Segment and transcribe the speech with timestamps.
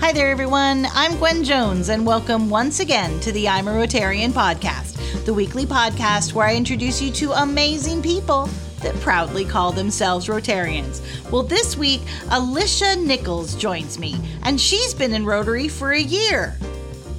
[0.00, 0.86] Hi there, everyone.
[0.94, 5.66] I'm Gwen Jones, and welcome once again to the I'm a Rotarian podcast, the weekly
[5.66, 8.48] podcast where I introduce you to amazing people
[8.80, 11.02] that proudly call themselves Rotarians.
[11.30, 12.00] Well, this week,
[12.30, 16.56] Alicia Nichols joins me, and she's been in Rotary for a year.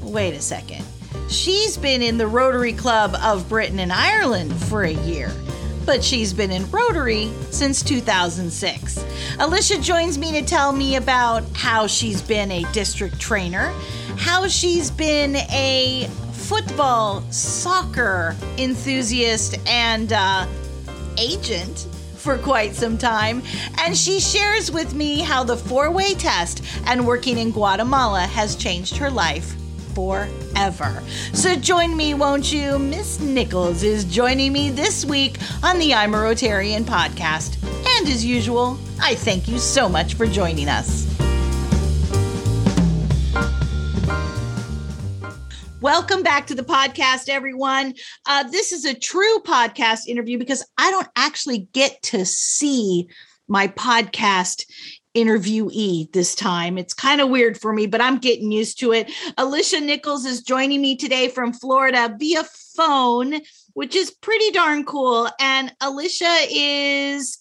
[0.02, 0.84] Wait a second.
[1.30, 5.32] She's been in the Rotary Club of Britain and Ireland for a year
[5.86, 9.06] but she's been in Rotary since 2006.
[9.40, 13.74] Alicia joins me to tell me about how she's been a district trainer,
[14.18, 20.46] how she's been a football, soccer enthusiast, and uh,
[21.18, 23.42] agent for quite some time,
[23.80, 28.56] and she shares with me how the four way test and working in Guatemala has
[28.56, 29.56] changed her life
[29.94, 31.04] forever.
[31.34, 32.80] So join me, won't you?
[32.80, 37.58] Miss Nichols is joining me this week on the I'm a Rotarian podcast.
[37.98, 41.08] And as usual, I thank you so much for joining us.
[45.82, 47.96] Welcome back to the podcast, everyone.
[48.28, 53.08] Uh, this is a true podcast interview because I don't actually get to see
[53.48, 54.66] my podcast
[55.16, 56.78] interviewee this time.
[56.78, 59.12] It's kind of weird for me, but I'm getting used to it.
[59.38, 62.44] Alicia Nichols is joining me today from Florida via
[62.76, 63.42] phone,
[63.74, 65.30] which is pretty darn cool.
[65.40, 67.40] And Alicia is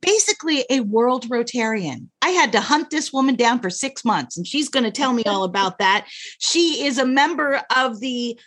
[0.00, 2.08] basically a world Rotarian.
[2.20, 5.12] I had to hunt this woman down for six months, and she's going to tell
[5.12, 6.06] me all about that.
[6.38, 8.38] She is a member of the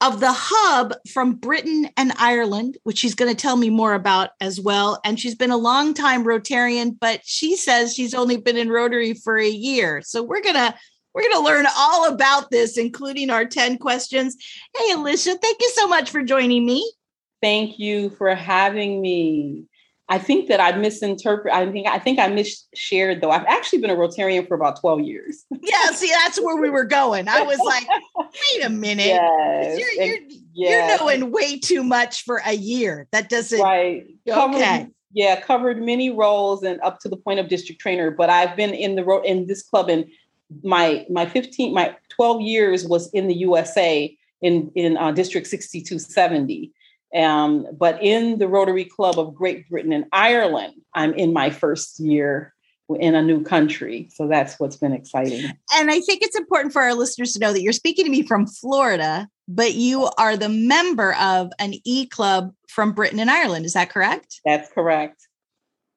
[0.00, 4.30] of the hub from Britain and Ireland, which she's going to tell me more about
[4.40, 5.00] as well.
[5.04, 9.14] And she's been a long time Rotarian, but she says she's only been in Rotary
[9.14, 10.02] for a year.
[10.02, 10.74] So we're going to
[11.14, 14.36] we're going to learn all about this, including our 10 questions.
[14.76, 16.92] Hey, Alicia, thank you so much for joining me.
[17.42, 19.64] Thank you for having me.
[20.10, 21.52] I think that I misinterpret.
[21.52, 23.30] I think I think I misshared though.
[23.30, 25.44] I've actually been a Rotarian for about twelve years.
[25.60, 27.28] yeah, see, that's where we were going.
[27.28, 29.78] I was like, wait a minute, yes.
[29.78, 30.18] you're, you're,
[30.54, 30.54] yes.
[30.54, 33.06] you're knowing way too much for a year.
[33.12, 34.06] That doesn't right.
[34.26, 34.88] Covered, okay.
[35.12, 38.10] Yeah, covered many roles and up to the point of district trainer.
[38.10, 40.06] But I've been in the in this club and
[40.62, 46.72] my my 15 my 12 years was in the USA in in uh, District 6270
[47.14, 51.98] um, but in the Rotary Club of Great Britain and Ireland, I'm in my first
[52.00, 52.54] year
[52.98, 54.08] in a new country.
[54.14, 55.44] So that's what's been exciting.
[55.74, 58.22] And I think it's important for our listeners to know that you're speaking to me
[58.22, 63.66] from Florida, but you are the member of an E club from Britain and Ireland.
[63.66, 64.40] Is that correct?
[64.44, 65.28] That's correct.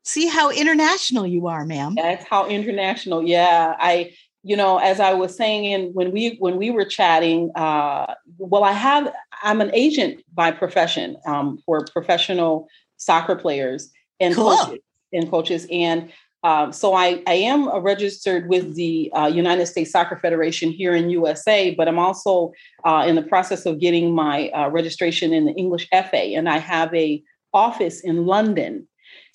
[0.03, 1.93] See how international you are, ma'am.
[1.95, 3.23] That's how international.
[3.23, 3.75] Yeah.
[3.79, 8.13] I you know as i was saying in when we when we were chatting uh,
[8.37, 9.13] well i have
[9.43, 14.55] i'm an agent by profession um, for professional soccer players and cool.
[14.55, 14.79] coaches
[15.13, 16.11] and coaches and
[16.43, 21.11] um, so I, I am registered with the uh, United States Soccer Federation here in
[21.11, 22.51] USA, but I'm also
[22.83, 26.57] uh, in the process of getting my uh, registration in the English FA, and I
[26.57, 27.21] have a
[27.53, 28.87] office in London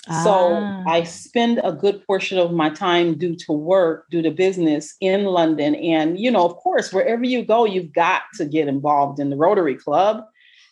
[0.08, 0.84] so ah.
[0.86, 5.24] I spend a good portion of my time due to work, due to business in
[5.24, 5.74] London.
[5.74, 9.36] And, you know, of course, wherever you go, you've got to get involved in the
[9.36, 10.24] Rotary Club.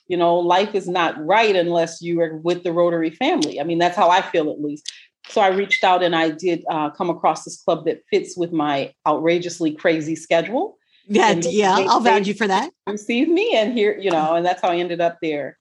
[0.06, 3.61] You know, life is not right unless you are with the Rotary family.
[3.61, 4.93] I mean, that's how I feel at least.
[5.28, 8.53] So I reached out and I did uh, come across this club that fits with
[8.53, 10.78] my outrageously crazy schedule.
[11.06, 12.71] Yeah, yeah, they, I'll vouch you for that.
[12.87, 15.59] Received me, and here, you know, and that's how I ended up there.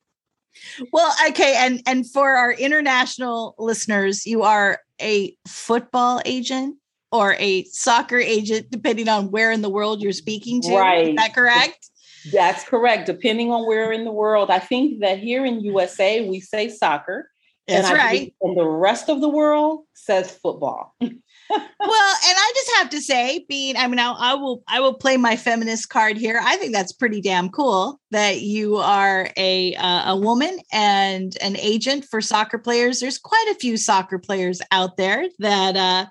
[0.91, 6.77] Well, okay, and and for our international listeners, you are a football agent
[7.11, 10.75] or a soccer agent, depending on where in the world you're speaking to.
[10.75, 11.09] Right.
[11.09, 11.89] Is that correct?
[12.31, 13.05] That's correct.
[13.05, 17.29] Depending on where in the world, I think that here in USA we say soccer.
[17.67, 18.33] That's and right.
[18.41, 20.95] And the rest of the world says football.
[21.49, 24.93] well, and I just have to say, being I mean, I, I, will I will
[24.93, 26.39] play my feminist card here.
[26.41, 31.57] I think that's pretty damn cool that you are a uh, a woman and an
[31.57, 32.99] agent for soccer players.
[32.99, 36.05] There's quite a few soccer players out there that uh,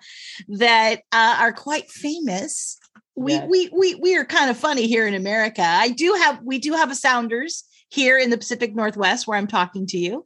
[0.49, 2.79] that uh, are quite famous.
[3.15, 3.47] We, yes.
[3.49, 5.63] we we we are kind of funny here in America.
[5.63, 9.47] I do have we do have a Sounders here in the Pacific Northwest where I'm
[9.47, 10.25] talking to you.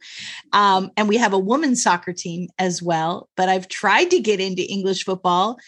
[0.53, 3.29] Um, and we have a women's soccer team as well.
[3.37, 5.59] But I've tried to get into English football.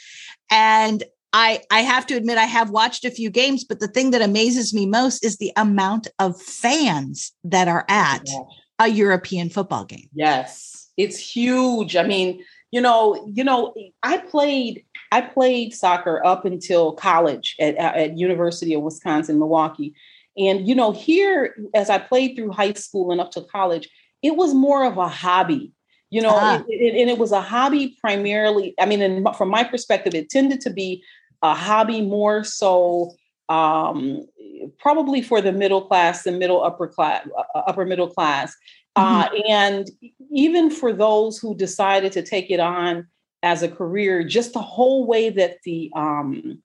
[0.49, 1.03] And
[1.33, 4.23] I, I have to admit, I have watched a few games, but the thing that
[4.23, 8.41] amazes me most is the amount of fans that are at yeah.
[8.79, 10.09] a European football game.
[10.15, 11.97] Yes, it's huge.
[11.97, 17.77] I mean, you know, you know, I played I played soccer up until college at,
[17.77, 19.95] at University of Wisconsin Milwaukee,
[20.39, 23.89] and, you know, here, as I played through high school and up to college,
[24.23, 25.73] it was more of a hobby,
[26.11, 26.63] you know, ah.
[26.69, 28.75] it, it, and it was a hobby primarily.
[28.81, 31.03] I mean, from my perspective, it tended to be
[31.43, 33.13] a hobby more so
[33.49, 34.27] um,
[34.79, 38.55] probably for the middle class, the middle upper class, uh, upper middle class.
[38.97, 39.37] Uh, mm-hmm.
[39.37, 39.91] Uh, and
[40.31, 43.07] even for those who decided to take it on
[43.43, 46.61] as a career, just the whole way that the um,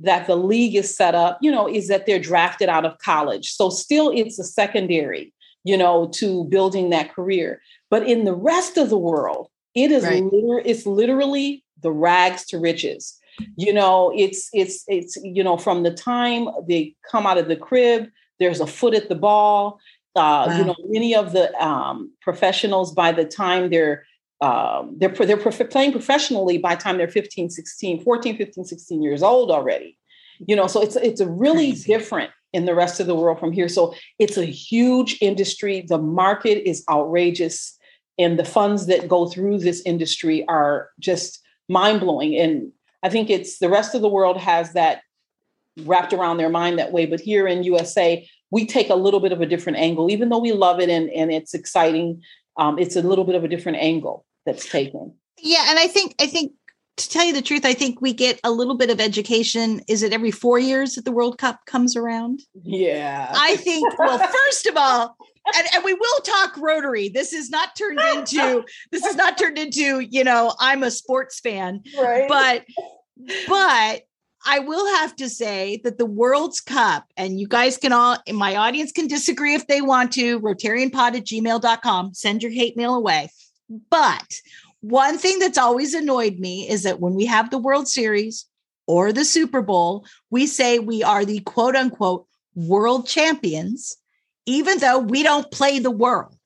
[0.00, 3.50] that the league is set up, you know, is that they're drafted out of college.
[3.50, 5.32] So still it's a secondary,
[5.64, 7.60] you know, to building that career.
[7.90, 10.22] But in the rest of the world, it is right.
[10.22, 13.18] liter- it's literally the rags to riches.
[13.56, 17.54] You know, it's it's it's you know from the time they come out of the
[17.54, 18.08] crib,
[18.40, 19.78] there's a foot at the ball.
[20.16, 20.58] Uh, wow.
[20.58, 24.04] You know, many of the um, professionals by the time they're
[24.40, 29.22] um, they're they're playing professionally by the time they're 15 16 14 15 16 years
[29.22, 29.98] old already.
[30.38, 31.92] You know so it's it's a really Crazy.
[31.92, 33.68] different in the rest of the world from here.
[33.68, 35.84] So it's a huge industry.
[35.86, 37.76] The market is outrageous
[38.18, 42.36] and the funds that go through this industry are just mind-blowing.
[42.36, 45.02] And i think it's the rest of the world has that
[45.84, 49.30] wrapped around their mind that way but here in usa we take a little bit
[49.30, 50.10] of a different angle.
[50.10, 52.22] Even though we love it and, and it's exciting
[52.56, 55.14] um, it's a little bit of a different angle that's taken.
[55.38, 56.52] Yeah, and I think I think
[56.96, 59.80] to tell you the truth, I think we get a little bit of education.
[59.86, 62.40] Is it every four years that the World Cup comes around?
[62.62, 63.32] Yeah.
[63.34, 65.16] I think, well, first of all,
[65.56, 67.08] and, and, we will talk Rotary.
[67.08, 71.40] This is not turned into, this is not turned into, you know, I'm a sports
[71.40, 71.82] fan.
[71.96, 72.28] Right.
[72.28, 72.64] But,
[73.46, 74.02] but
[74.44, 78.56] I will have to say that the World's Cup, and you guys can all, my
[78.56, 83.30] audience can disagree if they want to, rotarianpod at gmail.com, send your hate mail away.
[83.68, 84.40] But
[84.80, 88.46] one thing that's always annoyed me is that when we have the World Series
[88.86, 93.96] or the Super Bowl, we say we are the quote unquote world champions,
[94.46, 96.38] even though we don't play the world.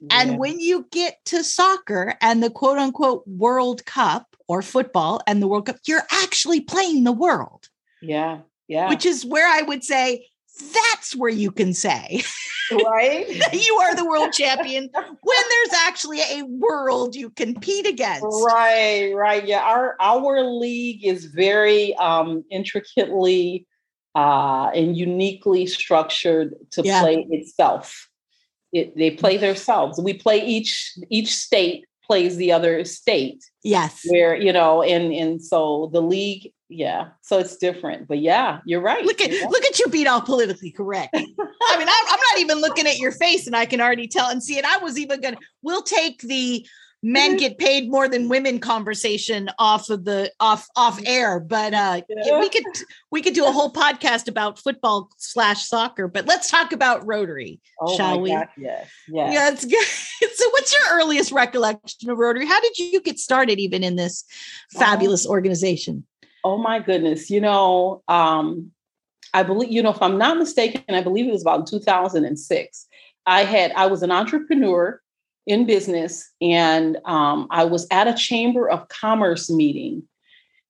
[0.00, 0.20] Yeah.
[0.22, 5.42] And when you get to soccer and the quote unquote World Cup or football and
[5.42, 7.68] the World Cup, you're actually playing the world.
[8.00, 8.40] Yeah.
[8.66, 8.88] Yeah.
[8.88, 10.26] Which is where I would say
[10.72, 12.22] that's where you can say
[12.72, 13.26] right?
[13.52, 18.24] you are the world champion when there's actually a world you compete against.
[18.24, 23.66] Right right yeah our our league is very um intricately
[24.14, 27.00] uh and uniquely structured to yeah.
[27.00, 28.08] play itself.
[28.72, 30.00] It, they play themselves.
[30.00, 33.44] We play each each state plays the other state.
[33.62, 34.02] Yes.
[34.08, 38.80] Where you know and and so the league yeah so it's different but yeah you're
[38.80, 42.38] right look at look at you beat all politically correct i mean I'm, I'm, not
[42.38, 44.98] even looking at your face and i can already tell and see it i was
[44.98, 46.64] even gonna we'll take the
[47.02, 47.38] men mm-hmm.
[47.38, 52.38] get paid more than women conversation off of the off off air but uh yeah.
[52.38, 52.64] we could
[53.10, 57.58] we could do a whole podcast about football slash soccer but let's talk about rotary
[57.80, 59.64] oh shall we God, yes yes yeah it's
[60.20, 63.96] good so what's your earliest recollection of rotary how did you get started even in
[63.96, 64.24] this
[64.72, 65.30] fabulous oh.
[65.30, 66.04] organization
[66.44, 68.70] oh my goodness you know um
[69.34, 72.86] i believe you know if i'm not mistaken i believe it was about 2006
[73.26, 75.00] i had i was an entrepreneur
[75.50, 80.02] in business, and um, I was at a Chamber of Commerce meeting,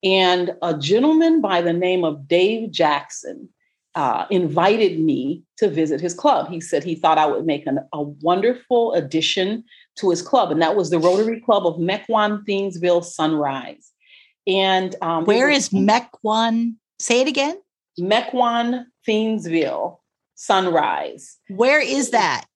[0.03, 3.49] and a gentleman by the name of Dave Jackson
[3.95, 6.49] uh, invited me to visit his club.
[6.49, 9.65] He said he thought I would make an, a wonderful addition
[9.97, 13.90] to his club, and that was the Rotary Club of Mequon Thiensville Sunrise.
[14.51, 16.75] And um, where was, is Mequon?
[16.99, 17.61] Say it again.
[17.99, 19.99] Mequon Thiensville
[20.35, 21.39] Sunrise.
[21.49, 22.47] Where is that?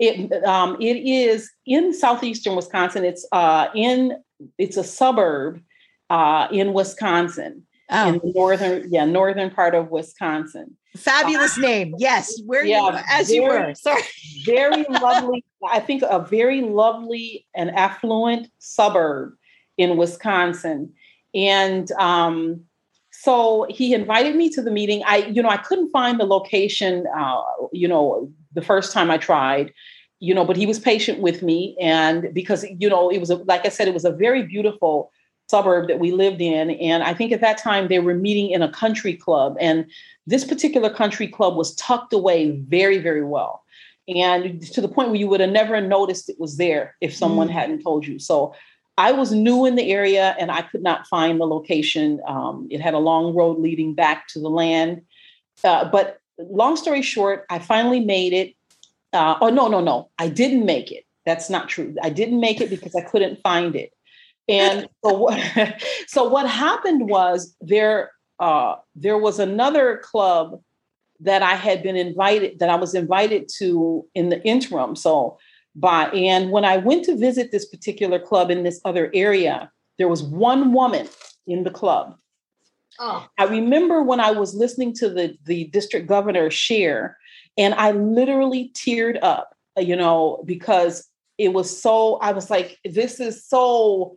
[0.00, 3.04] It um, it is in southeastern Wisconsin.
[3.04, 4.16] It's uh, in
[4.58, 5.62] it's a suburb
[6.10, 7.66] uh, in Wisconsin.
[7.90, 8.08] Oh.
[8.08, 10.76] In the northern, yeah, northern part of Wisconsin.
[10.96, 11.94] Fabulous uh, name.
[11.98, 12.40] Yes.
[12.46, 13.74] Where yeah, you as very, you were.
[13.74, 14.02] Sorry.
[14.46, 15.44] very lovely.
[15.68, 19.34] I think a very lovely and affluent suburb
[19.76, 20.94] in Wisconsin.
[21.34, 22.64] And um,
[23.10, 25.02] so he invited me to the meeting.
[25.06, 29.18] I, you know, I couldn't find the location, uh, you know, the first time I
[29.18, 29.72] tried,
[30.20, 31.76] you know, but he was patient with me.
[31.80, 35.10] And because, you know, it was, a, like I said, it was a very beautiful
[35.50, 36.70] suburb that we lived in.
[36.70, 39.56] And I think at that time they were meeting in a country club.
[39.60, 39.86] And
[40.26, 43.62] this particular country club was tucked away very, very well.
[44.08, 47.48] And to the point where you would have never noticed it was there if someone
[47.48, 47.52] mm.
[47.52, 48.18] hadn't told you.
[48.18, 48.54] So
[48.96, 52.20] I was new in the area and I could not find the location.
[52.26, 55.02] Um, it had a long road leading back to the land.
[55.62, 58.54] Uh, but long story short, I finally made it.
[59.12, 60.10] Uh, oh, no, no, no.
[60.18, 61.04] I didn't make it.
[61.26, 61.94] That's not true.
[62.02, 63.92] I didn't make it because I couldn't find it.
[64.48, 70.60] And so, what, so what happened was there, uh, there was another club
[71.20, 74.94] that I had been invited, that I was invited to in the interim.
[74.94, 75.38] So
[75.76, 80.08] by, and when I went to visit this particular club in this other area, there
[80.08, 81.08] was one woman
[81.46, 82.16] in the club
[82.98, 83.26] Oh.
[83.38, 87.18] I remember when I was listening to the, the district governor share,
[87.56, 93.18] and I literally teared up, you know, because it was so, I was like, this
[93.20, 94.16] is so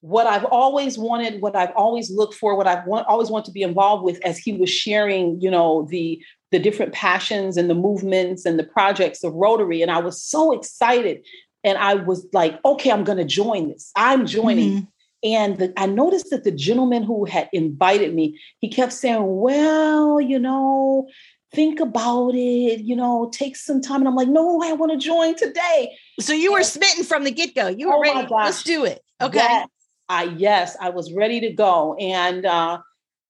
[0.00, 3.52] what I've always wanted, what I've always looked for, what I've want, always wanted to
[3.52, 7.74] be involved with as he was sharing, you know, the the different passions and the
[7.74, 9.82] movements and the projects of Rotary.
[9.82, 11.26] And I was so excited.
[11.64, 13.90] And I was like, okay, I'm going to join this.
[13.96, 14.70] I'm joining.
[14.70, 14.84] Mm-hmm.
[15.24, 20.20] And the, I noticed that the gentleman who had invited me, he kept saying, well,
[20.20, 21.08] you know,
[21.52, 24.00] think about it, you know, take some time.
[24.00, 25.96] And I'm like, no, I want to join today.
[26.20, 27.68] So you were smitten from the get go.
[27.68, 28.28] You were oh ready.
[28.30, 29.02] Let's do it.
[29.20, 29.38] Okay.
[29.38, 29.68] Yes,
[30.08, 31.94] I yes, I was ready to go.
[31.94, 32.78] And uh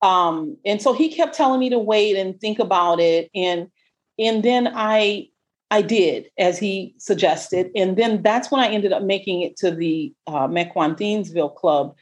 [0.02, 3.30] um and so he kept telling me to wait and think about it.
[3.34, 3.68] And
[4.18, 5.28] and then I
[5.70, 7.70] I did as he suggested.
[7.76, 11.94] And then that's when I ended up making it to the uh, Mequon Thiensville Club.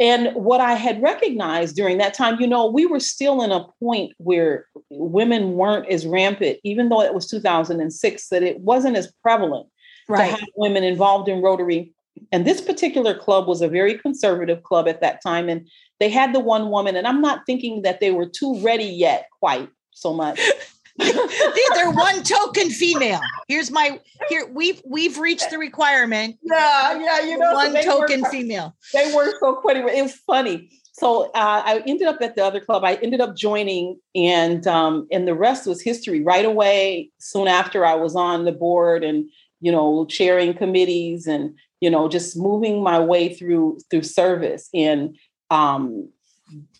[0.00, 3.66] And what I had recognized during that time, you know, we were still in a
[3.80, 9.12] point where women weren't as rampant, even though it was 2006, that it wasn't as
[9.22, 9.68] prevalent
[10.08, 10.30] right.
[10.30, 11.92] to have women involved in Rotary.
[12.32, 15.48] And this particular club was a very conservative club at that time.
[15.48, 15.68] And
[16.00, 19.28] they had the one woman, and I'm not thinking that they were too ready yet,
[19.40, 20.40] quite so much.
[20.98, 23.20] They're one token female.
[23.48, 24.48] Here's my here.
[24.52, 26.36] We've we've reached the requirement.
[26.42, 28.76] Yeah, yeah, you know, one so token were, female.
[28.92, 29.80] They were so funny.
[29.80, 30.70] It was funny.
[30.92, 32.84] So uh, I ended up at the other club.
[32.84, 36.22] I ended up joining, and um, and the rest was history.
[36.22, 39.28] Right away, soon after, I was on the board and
[39.60, 45.16] you know chairing committees and you know just moving my way through through service and
[45.50, 46.08] um,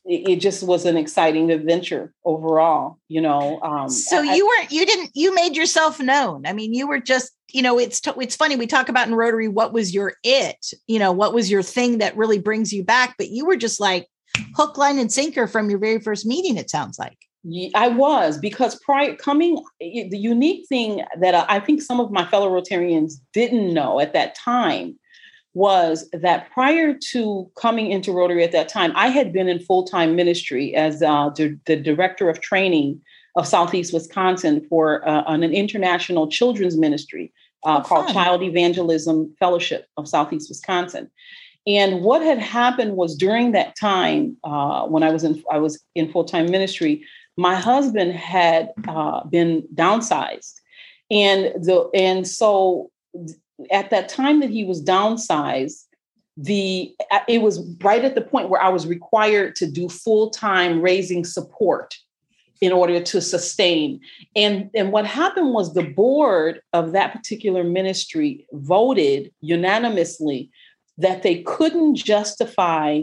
[0.05, 5.11] it, just was an exciting adventure overall you know um, so you weren't you didn't
[5.15, 6.47] you made yourself known.
[6.47, 9.49] I mean you were just you know it's it's funny we talk about in rotary
[9.49, 10.67] what was your it?
[10.87, 13.15] You know what was your thing that really brings you back?
[13.17, 14.09] But you were just like
[14.57, 17.17] hook line and sinker from your very first meeting it sounds like.
[17.75, 22.49] I was because prior coming, the unique thing that I think some of my fellow
[22.49, 24.99] Rotarians didn't know at that time
[25.55, 29.85] was that prior to coming into Rotary at that time, I had been in full
[29.85, 33.01] time ministry as uh, the, the, director of training
[33.37, 37.33] of Southeast Wisconsin for uh, an international children's ministry
[37.65, 41.11] uh, oh, called Child Evangelism Fellowship of Southeast Wisconsin.
[41.67, 45.83] And what had happened was during that time, uh, when I was in I was
[45.95, 47.05] in full time ministry,
[47.37, 50.55] my husband had uh, been downsized,
[51.11, 52.91] and the and so
[53.71, 55.85] at that time that he was downsized,
[56.37, 60.31] the uh, it was right at the point where I was required to do full
[60.31, 61.95] time raising support
[62.61, 64.01] in order to sustain.
[64.35, 70.51] And, and what happened was the board of that particular ministry voted unanimously
[70.99, 73.03] that they couldn't justify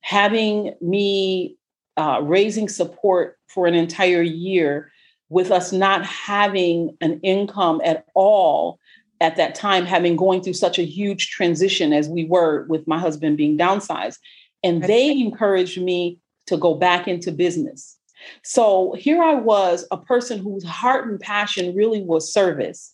[0.00, 1.56] having me
[1.96, 4.90] uh, raising support for an entire year
[5.28, 8.78] with us not having an income at all
[9.20, 12.98] at that time having going through such a huge transition as we were with my
[12.98, 14.18] husband being downsized.
[14.62, 17.98] And they encouraged me to go back into business.
[18.42, 22.92] So here i was a person whose heart and passion really was service.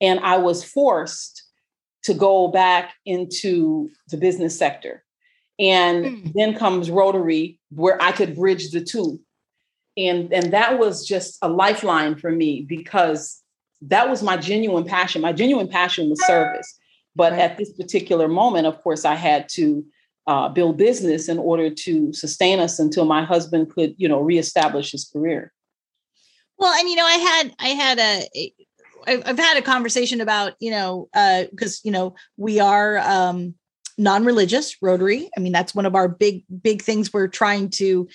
[0.00, 1.44] And i was forced
[2.04, 5.04] to go back into the business sector.
[5.58, 6.32] And mm.
[6.34, 9.20] then comes rotary where i could bridge the two.
[9.96, 13.41] And and that was just a lifeline for me because
[13.88, 15.22] that was my genuine passion.
[15.22, 16.78] My genuine passion was service.
[17.14, 17.42] But right.
[17.42, 19.84] at this particular moment, of course, I had to
[20.26, 24.92] uh, build business in order to sustain us until my husband could, you know, reestablish
[24.92, 25.52] his career.
[26.58, 28.52] Well, and you know, I had I had a
[29.04, 31.08] I've had a conversation about you know
[31.50, 33.54] because uh, you know we are um,
[33.98, 35.30] non-religious Rotary.
[35.36, 38.08] I mean, that's one of our big big things we're trying to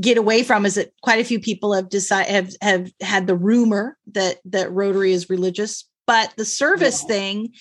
[0.00, 3.36] get away from is that quite a few people have decided have have had the
[3.36, 7.08] rumor that that Rotary is religious, but the service yeah.
[7.08, 7.54] thing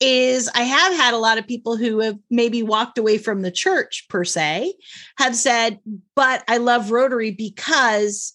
[0.00, 3.50] is I have had a lot of people who have maybe walked away from the
[3.50, 4.74] church per se
[5.16, 5.80] have said,
[6.14, 8.34] but I love Rotary because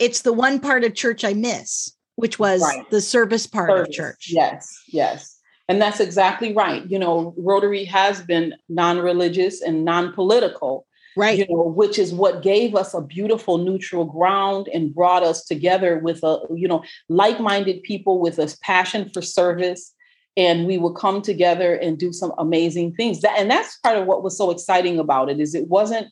[0.00, 2.88] it's the one part of church I miss, which was right.
[2.90, 3.88] the service part service.
[3.88, 4.28] of church.
[4.30, 5.36] Yes, yes.
[5.70, 6.84] And that's exactly right.
[6.90, 10.86] You know, Rotary has been non religious and non political
[11.16, 11.38] right.
[11.38, 15.98] you know which is what gave us a beautiful neutral ground and brought us together
[15.98, 19.94] with a you know like-minded people with a passion for service.
[20.36, 23.20] And we would come together and do some amazing things.
[23.20, 26.06] That, and that's part of what was so exciting about it is it wasn't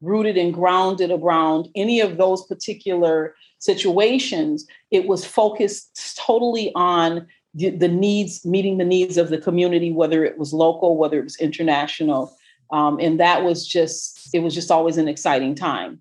[0.00, 4.64] rooted and grounded around any of those particular situations.
[4.90, 10.24] It was focused totally on the, the needs meeting the needs of the community whether
[10.24, 12.36] it was local whether it was international
[12.72, 16.00] Um, and that was just, it was just always an exciting time.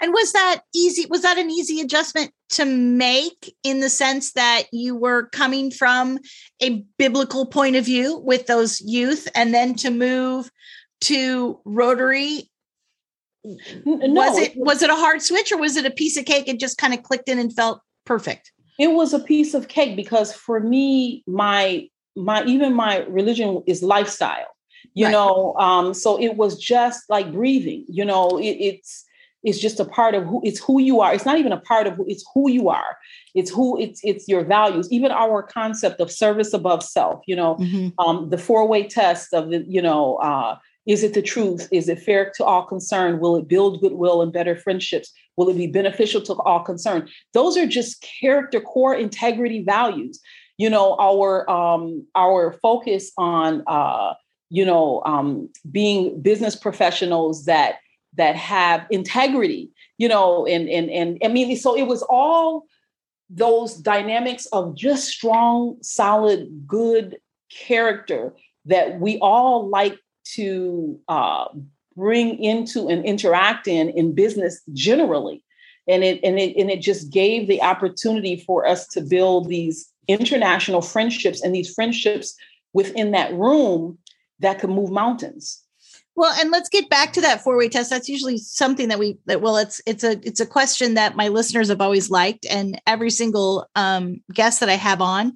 [0.00, 1.06] And was that easy?
[1.10, 6.18] Was that an easy adjustment to make in the sense that you were coming from
[6.62, 10.50] a biblical point of view with those youth and then to move
[11.02, 12.48] to Rotary?
[13.84, 16.48] No, was it was it a hard switch or was it a piece of cake
[16.48, 18.52] It just kind of clicked in and felt perfect?
[18.78, 23.82] It was a piece of cake because for me, my my even my religion is
[23.82, 24.56] lifestyle
[24.94, 25.12] you right.
[25.12, 29.04] know um so it was just like breathing you know it, it's
[29.44, 31.86] it's just a part of who it's who you are it's not even a part
[31.86, 32.96] of who it's who you are
[33.34, 37.56] it's who it's it's your values even our concept of service above self you know
[37.56, 37.88] mm-hmm.
[38.04, 40.56] um the four way test of the you know uh
[40.86, 41.68] is it the truth?
[41.72, 43.20] Is it fair to all concerned?
[43.20, 45.12] Will it build goodwill and better friendships?
[45.36, 47.08] Will it be beneficial to all concerned?
[47.34, 50.20] Those are just character core integrity values.
[50.58, 54.14] You know our um our focus on uh
[54.48, 57.76] you know um being business professionals that
[58.16, 62.64] that have integrity you know and and and i mean so it was all
[63.28, 67.16] those dynamics of just strong solid good
[67.50, 69.98] character that we all like
[70.34, 71.46] to uh,
[71.96, 75.42] bring into and interact in in business generally.
[75.88, 79.88] And it and it and it just gave the opportunity for us to build these
[80.08, 82.34] international friendships and these friendships
[82.72, 83.98] within that room
[84.40, 85.62] that could move mountains.
[86.16, 87.90] Well and let's get back to that four way test.
[87.90, 91.28] That's usually something that we that well it's it's a it's a question that my
[91.28, 92.46] listeners have always liked.
[92.50, 95.34] And every single um, guest that i have on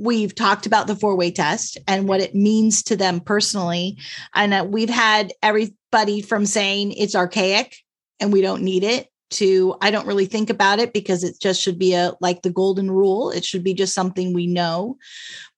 [0.00, 3.96] we've talked about the four way test and what it means to them personally
[4.34, 7.76] and uh, we've had everybody from saying it's archaic
[8.18, 11.60] and we don't need it to I don't really think about it because it just
[11.62, 13.30] should be a like the golden rule.
[13.30, 14.96] It should be just something we know.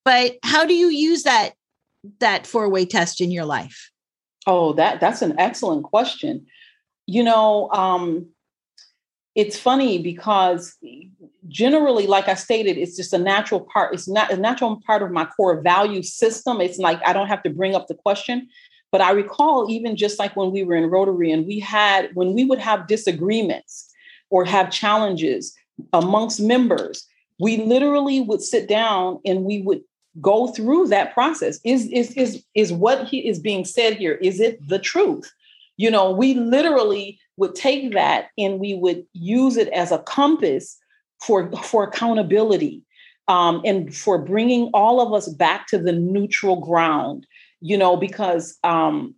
[0.04, 1.52] But how do you use that
[2.20, 3.90] that four-way test in your life?
[4.46, 6.46] Oh, that that's an excellent question.
[7.06, 8.28] You know, um
[9.34, 10.76] it's funny because
[11.48, 15.10] generally like i stated it's just a natural part it's not a natural part of
[15.10, 18.48] my core value system it's like i don't have to bring up the question
[18.92, 22.34] but I recall even just like when we were in Rotary and we had, when
[22.34, 23.90] we would have disagreements
[24.30, 25.54] or have challenges
[25.94, 27.06] amongst members,
[27.40, 29.80] we literally would sit down and we would
[30.20, 31.58] go through that process.
[31.64, 35.32] Is, is, is, is what he is being said here, is it the truth?
[35.78, 40.78] You know, we literally would take that and we would use it as a compass
[41.20, 42.82] for, for accountability
[43.28, 47.26] um, and for bringing all of us back to the neutral ground
[47.62, 49.14] you know, because um,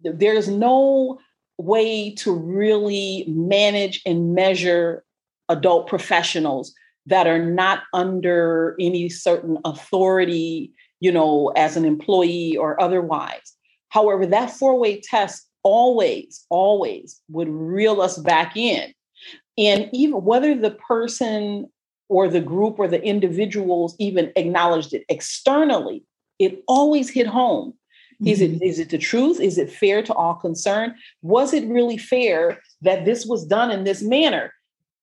[0.00, 1.18] there's no
[1.58, 5.04] way to really manage and measure
[5.48, 6.72] adult professionals
[7.06, 13.54] that are not under any certain authority, you know, as an employee or otherwise.
[13.88, 18.92] However, that four way test always, always would reel us back in.
[19.56, 21.66] And even whether the person
[22.08, 26.04] or the group or the individuals even acknowledged it externally,
[26.38, 27.74] it always hit home
[28.24, 28.62] is it mm-hmm.
[28.62, 29.40] is it the truth?
[29.40, 30.94] Is it fair to all concerned?
[31.22, 34.52] Was it really fair that this was done in this manner?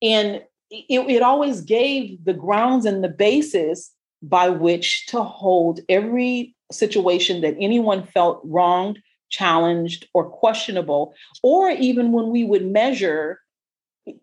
[0.02, 6.56] And it, it always gave the grounds and the basis by which to hold every
[6.72, 13.40] situation that anyone felt wronged, challenged, or questionable, or even when we would measure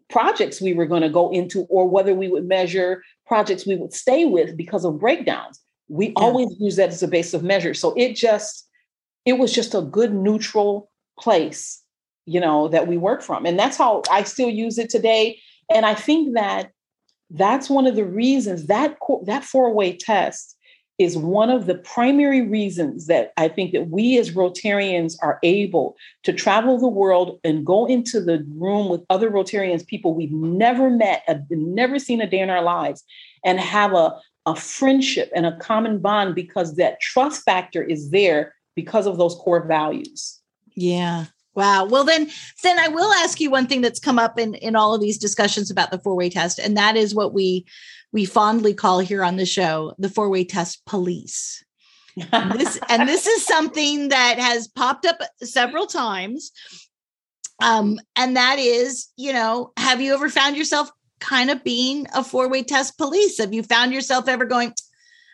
[0.08, 3.92] projects we were going to go into, or whether we would measure projects we would
[3.92, 5.60] stay with because of breakdowns.
[5.88, 6.12] We yeah.
[6.16, 7.74] always use that as a base of measure.
[7.74, 8.68] So it just
[9.24, 11.82] it was just a good neutral place,
[12.26, 13.46] you know, that we work from.
[13.46, 15.38] And that's how I still use it today.
[15.72, 16.70] And I think that
[17.30, 20.56] that's one of the reasons that that four-way test
[21.02, 25.96] is one of the primary reasons that I think that we as Rotarians are able
[26.22, 30.90] to travel the world and go into the room with other Rotarians, people we've never
[30.90, 33.04] met, never seen a day in our lives,
[33.44, 34.14] and have a,
[34.46, 39.34] a friendship and a common bond because that trust factor is there because of those
[39.34, 40.40] core values.
[40.74, 41.26] Yeah.
[41.54, 41.84] Wow.
[41.84, 42.30] Well, then,
[42.62, 45.18] then I will ask you one thing that's come up in in all of these
[45.18, 47.66] discussions about the four way test, and that is what we
[48.12, 51.64] we fondly call here on the show the four way test police.
[52.32, 56.52] and this and this is something that has popped up several times,
[57.62, 62.22] um, and that is, you know, have you ever found yourself kind of being a
[62.22, 63.38] four way test police?
[63.38, 64.74] Have you found yourself ever going?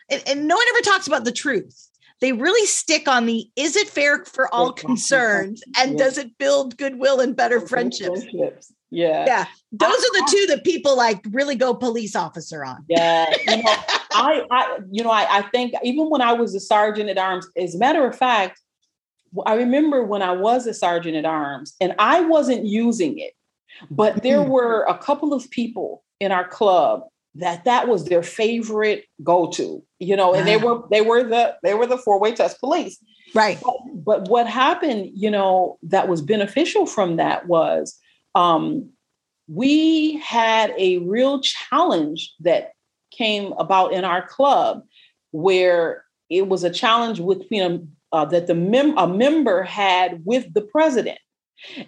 [0.09, 1.89] And, and no one ever talks about the truth
[2.21, 6.77] they really stick on the is it fair for all concerned and does it build
[6.77, 8.25] goodwill and better friendships?
[8.91, 9.25] Yeah.
[9.25, 9.45] Yeah.
[9.71, 12.85] Those I, are the two that people like really go police officer on.
[12.87, 13.29] Yeah.
[13.47, 13.75] You know,
[14.11, 17.47] I, I, you know, I, I think even when I was a sergeant at arms,
[17.55, 18.59] as a matter of fact,
[19.45, 23.33] I remember when I was a sergeant at arms and I wasn't using it,
[23.91, 24.49] but there mm-hmm.
[24.49, 27.03] were a couple of people in our club
[27.35, 31.75] that that was their favorite go-to, you know, and they were they were the they
[31.75, 32.97] were the four-way test police.
[33.35, 33.59] Right.
[33.63, 37.97] But, but what happened, you know, that was beneficial from that was
[38.35, 38.89] um,
[39.47, 42.73] we had a real challenge that
[43.11, 44.83] came about in our club
[45.31, 50.61] where it was a challenge between uh, that the mem- a member had with the
[50.61, 51.19] president.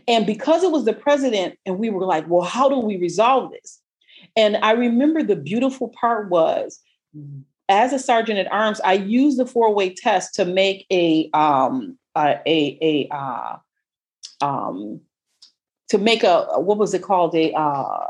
[0.07, 3.51] And because it was the president, and we were like, well, how do we resolve
[3.51, 3.79] this?
[4.35, 6.79] And I remember the beautiful part was
[7.69, 11.97] as a sergeant at arms, I used the four way test to make a, um,
[12.15, 13.57] a, a, a uh,
[14.41, 15.01] um,
[15.91, 17.35] to make a, what was it called?
[17.35, 18.07] A, uh,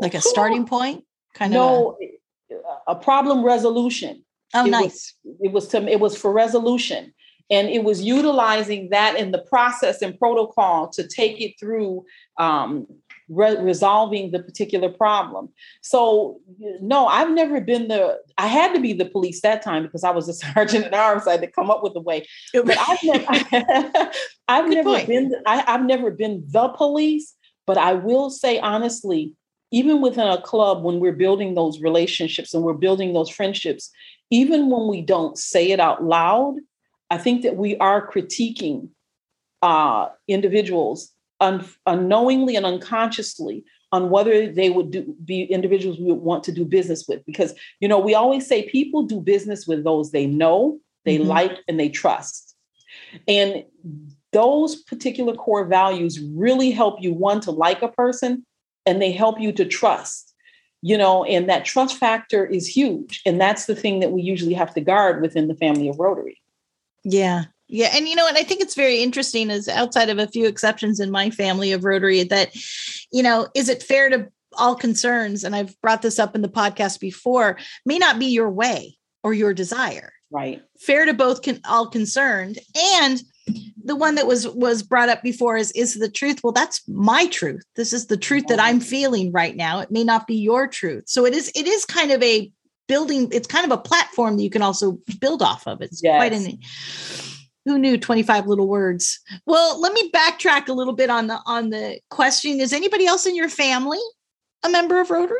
[0.00, 1.96] like a starting point kind no, of
[2.50, 4.24] no, a, a problem resolution.
[4.54, 5.14] Oh, it nice.
[5.24, 7.12] Was, it was to, it was for resolution.
[7.50, 12.04] And it was utilizing that in the process and protocol to take it through
[12.38, 12.86] um,
[13.32, 15.48] re- resolving the particular problem.
[15.80, 16.40] So,
[16.80, 20.10] no, I've never been the, I had to be the police that time because I
[20.10, 21.26] was a sergeant at arms.
[21.26, 22.26] I had to come up with a way.
[22.52, 24.10] But I've never,
[24.48, 25.08] I've never point.
[25.08, 27.34] been, I, I've never been the police,
[27.66, 29.34] but I will say honestly,
[29.70, 33.90] even within a club, when we're building those relationships and we're building those friendships,
[34.30, 36.56] even when we don't say it out loud,
[37.10, 38.88] I think that we are critiquing
[39.62, 41.10] uh, individuals
[41.42, 46.52] un- unknowingly and unconsciously on whether they would do, be individuals we would want to
[46.52, 47.24] do business with.
[47.26, 51.28] Because, you know, we always say people do business with those they know, they mm-hmm.
[51.28, 52.56] like, and they trust.
[53.28, 53.64] And
[54.32, 58.46] those particular core values really help you, one, to like a person,
[58.86, 60.32] and they help you to trust
[60.82, 64.52] you know and that trust factor is huge and that's the thing that we usually
[64.52, 66.40] have to guard within the family of rotary
[67.04, 70.26] yeah yeah, and you know, and I think it's very interesting as outside of a
[70.26, 72.54] few exceptions in my family of Rotary that,
[73.10, 75.42] you know, is it fair to all concerns?
[75.42, 79.32] And I've brought this up in the podcast before, may not be your way or
[79.32, 80.12] your desire.
[80.30, 80.62] Right.
[80.80, 82.58] Fair to both con- all concerned.
[82.76, 83.22] And
[83.82, 87.26] the one that was was brought up before is is the truth well that's my
[87.26, 90.68] truth this is the truth that i'm feeling right now it may not be your
[90.68, 92.52] truth so it is it is kind of a
[92.86, 96.16] building it's kind of a platform that you can also build off of it's yes.
[96.16, 96.56] quite an
[97.64, 99.20] who knew 25 little words?
[99.46, 102.60] Well let me backtrack a little bit on the on the question.
[102.60, 104.00] Is anybody else in your family
[104.64, 105.38] a member of rotary?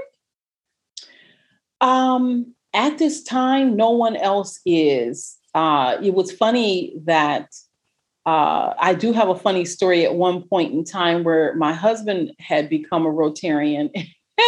[1.80, 5.36] Um at this time no one else is.
[5.54, 7.48] Uh it was funny that
[8.24, 12.32] uh, I do have a funny story at one point in time where my husband
[12.38, 13.90] had become a Rotarian.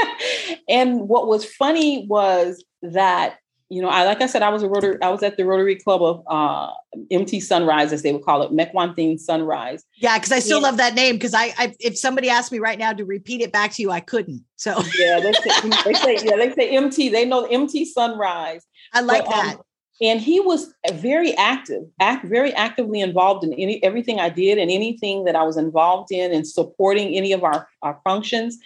[0.68, 3.38] and what was funny was that
[3.70, 4.98] you know, I like I said, I was a Rotary.
[5.02, 6.72] I was at the Rotary Club of uh,
[7.10, 9.84] MT Sunrise, as they would call it, Mequantin Sunrise.
[9.96, 10.68] Yeah, because I still yeah.
[10.68, 11.16] love that name.
[11.16, 13.90] Because I, I, if somebody asked me right now to repeat it back to you,
[13.90, 14.44] I couldn't.
[14.56, 17.08] So yeah, they say, they say yeah, they say MT.
[17.08, 18.64] They know MT Sunrise.
[18.92, 19.56] I like but, um, that.
[19.56, 19.62] Um,
[20.00, 24.70] and he was very active, act very actively involved in any everything I did and
[24.70, 28.58] anything that I was involved in and supporting any of our, our functions.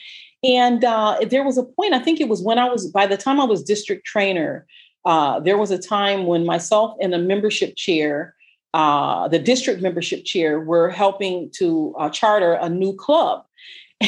[0.42, 3.16] And uh, there was a point, I think it was when I was, by the
[3.16, 4.66] time I was district trainer,
[5.04, 8.34] uh, there was a time when myself and the membership chair,
[8.74, 13.44] uh, the district membership chair, were helping to uh, charter a new club.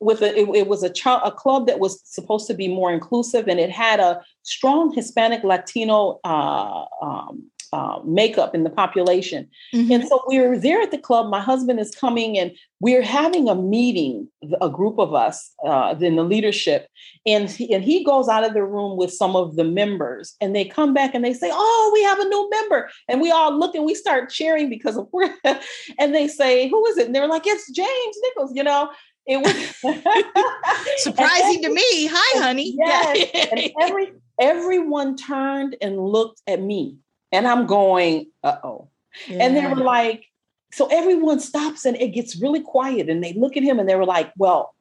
[0.00, 2.92] with a, it, it was a, ch- a club that was supposed to be more
[2.92, 9.46] inclusive and it had a strong Hispanic Latino uh, um, uh, makeup in the population.
[9.74, 9.92] Mm-hmm.
[9.92, 11.28] And so we were there at the club.
[11.28, 14.28] My husband is coming and we're having a meeting,
[14.62, 16.88] a group of us uh, in the leadership.
[17.26, 20.56] And he, and he goes out of the room with some of the members and
[20.56, 22.88] they come back and they say, Oh, we have a new member.
[23.08, 25.34] And we all look and we start cheering because of where,
[25.98, 27.06] and they say, Who is it?
[27.06, 28.88] And they're like, It's James Nichols, you know?
[29.26, 29.54] It was
[30.98, 32.06] surprising to me.
[32.10, 32.74] Hi, honey.
[32.78, 33.28] Yes.
[33.50, 36.96] and every everyone turned and looked at me
[37.36, 38.88] and I'm going, uh oh.
[39.28, 39.38] Yeah.
[39.40, 40.26] And they were like,
[40.72, 43.08] so everyone stops and it gets really quiet.
[43.08, 44.74] And they look at him and they were like, well,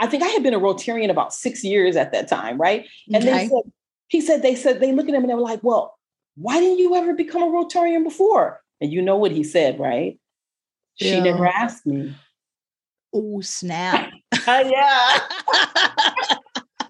[0.00, 2.86] I think I had been a Rotarian about six years at that time, right?
[3.12, 3.26] And okay.
[3.26, 3.72] they said,
[4.08, 5.98] he said, they said, they look at him and they were like, well,
[6.36, 8.60] why didn't you ever become a Rotarian before?
[8.80, 10.18] And you know what he said, right?
[10.98, 11.14] Yeah.
[11.14, 12.14] She never asked me.
[13.12, 14.12] Oh, snap.
[14.46, 15.18] uh, yeah.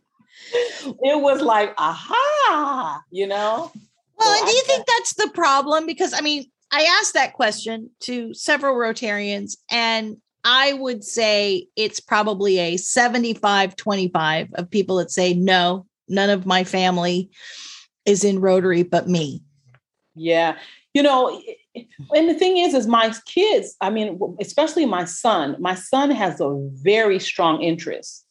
[0.52, 3.70] it was like, aha, you know?
[4.18, 5.86] Well, so do you think that's the problem?
[5.86, 12.00] Because I mean, I asked that question to several Rotarians, and I would say it's
[12.00, 17.30] probably a 75 25 of people that say, no, none of my family
[18.04, 19.42] is in Rotary but me.
[20.14, 20.56] Yeah.
[20.94, 21.42] You know,
[21.74, 26.40] and the thing is, is my kids, I mean, especially my son, my son has
[26.40, 28.25] a very strong interest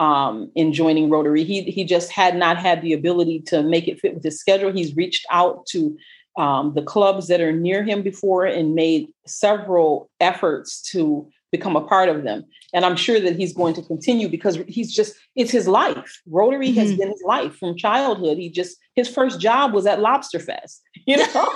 [0.00, 1.44] um, in joining Rotary.
[1.44, 4.72] He, he just had not had the ability to make it fit with his schedule.
[4.72, 5.96] He's reached out to
[6.38, 11.84] um, the clubs that are near him before and made several efforts to become a
[11.84, 12.44] part of them.
[12.72, 16.22] And I'm sure that he's going to continue because he's just, it's his life.
[16.26, 16.78] Rotary mm-hmm.
[16.78, 18.38] has been his life from childhood.
[18.38, 21.26] He just, his first job was at Lobster Fest, you know?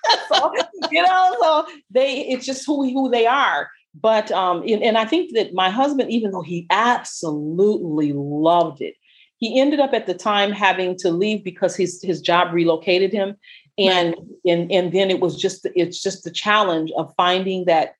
[0.28, 0.52] so,
[0.92, 3.70] you know, so they, it's just who, who they are.
[3.94, 8.94] But, um, and, and I think that my husband, even though he absolutely loved it,
[9.38, 13.36] he ended up at the time having to leave because his, his job relocated him
[13.78, 17.94] and and and then it was just it's just the challenge of finding that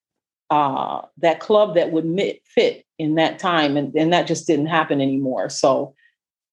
[0.50, 2.04] uh, that club that would
[2.44, 5.48] fit in that time, and, and that just didn't happen anymore.
[5.48, 5.94] So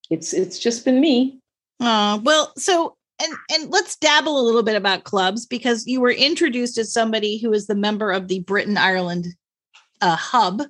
[0.09, 1.39] it's it's just been me.
[1.79, 6.11] Uh, well, so and and let's dabble a little bit about clubs because you were
[6.11, 9.27] introduced as somebody who is the member of the Britain Ireland
[10.01, 10.63] uh, hub.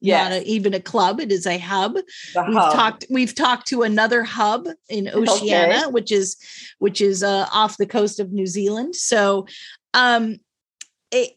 [0.00, 0.30] Yes.
[0.30, 1.94] Not a, even a club; it is a hub.
[1.94, 2.74] The we've hub.
[2.74, 3.06] talked.
[3.08, 5.90] We've talked to another hub in Oceania, okay.
[5.90, 6.36] which is
[6.78, 8.96] which is uh, off the coast of New Zealand.
[8.96, 9.46] So,
[9.94, 10.40] um,
[11.10, 11.30] it,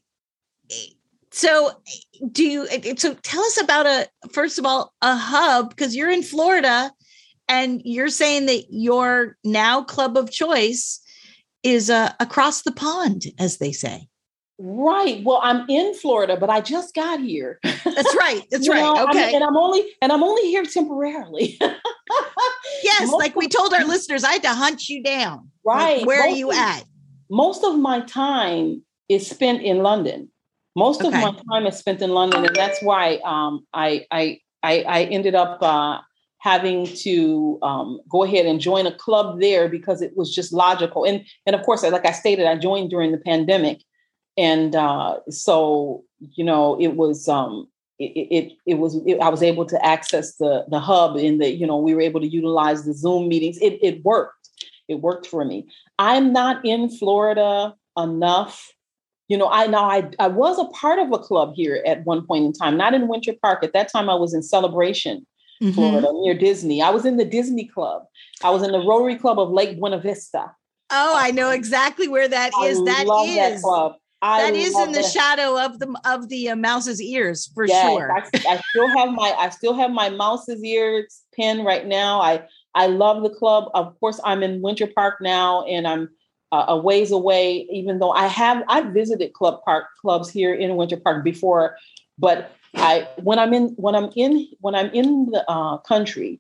[0.70, 0.96] it
[1.32, 1.82] so,
[2.30, 2.68] do you?
[2.98, 6.92] So, tell us about a first of all a hub because you're in Florida,
[7.48, 11.00] and you're saying that your now club of choice
[11.64, 14.08] is uh, across the pond, as they say.
[14.60, 15.24] Right.
[15.24, 17.60] Well, I'm in Florida, but I just got here.
[17.64, 18.42] That's right.
[18.52, 18.80] That's right.
[18.80, 19.26] Know, okay.
[19.26, 21.58] I and I'm only and I'm only here temporarily.
[22.84, 25.52] yes, most like we told our listeners, I had to hunt you down.
[25.64, 26.00] Right.
[26.00, 26.84] Like, where most are you of, at?
[27.30, 30.32] Most of my time is spent in London.
[30.76, 31.08] Most okay.
[31.08, 35.04] of my time is spent in London, and that's why um, I, I, I I
[35.06, 36.00] ended up uh,
[36.40, 41.04] having to um, go ahead and join a club there because it was just logical.
[41.04, 43.82] And and of course, like I stated, I joined during the pandemic,
[44.38, 47.68] and uh, so you know it was um,
[48.00, 51.52] it, it, it was it, I was able to access the the hub in the
[51.52, 53.58] you know we were able to utilize the Zoom meetings.
[53.60, 54.50] It it worked.
[54.88, 55.68] It worked for me.
[56.00, 58.72] I'm not in Florida enough
[59.28, 62.26] you know, I now I, I was a part of a club here at one
[62.26, 63.64] point in time, not in Winter Park.
[63.64, 65.26] At that time, I was in Celebration,
[65.62, 65.72] mm-hmm.
[65.72, 66.82] Florida, near Disney.
[66.82, 68.04] I was in the Disney Club.
[68.44, 70.52] I was in the Rotary Club of Lake Buena Vista.
[70.90, 72.80] Oh, I know exactly where that is.
[72.80, 73.96] I that is that club.
[74.22, 75.12] I that is in the that.
[75.12, 78.12] shadow of the of the uh, mouse's ears for yes, sure.
[78.12, 82.20] I, I still have my I still have my mouse's ears pin right now.
[82.22, 82.44] I
[82.74, 83.70] I love the club.
[83.74, 86.10] Of course, I'm in Winter Park now, and I'm
[86.52, 90.76] uh, a ways away, even though I have I've visited club park clubs here in
[90.78, 91.76] Winter Park before,
[92.18, 96.40] but I when I'm in when I'm in when I'm in the uh, country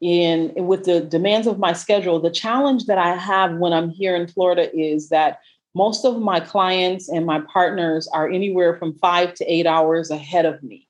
[0.00, 4.16] in with the demands of my schedule, the challenge that I have when I'm here
[4.16, 5.40] in Florida is that
[5.74, 10.46] most of my clients and my partners are anywhere from five to eight hours ahead
[10.46, 10.88] of me.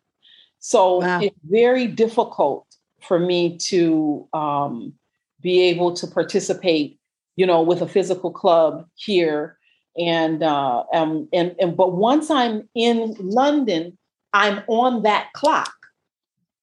[0.58, 1.20] So wow.
[1.20, 2.66] it's very difficult
[3.00, 4.94] for me to um,
[5.40, 7.00] be able to participate
[7.40, 9.56] you know, with a physical club here.
[9.98, 13.96] And uh, um, and and but once I'm in London,
[14.32, 15.72] I'm on that clock.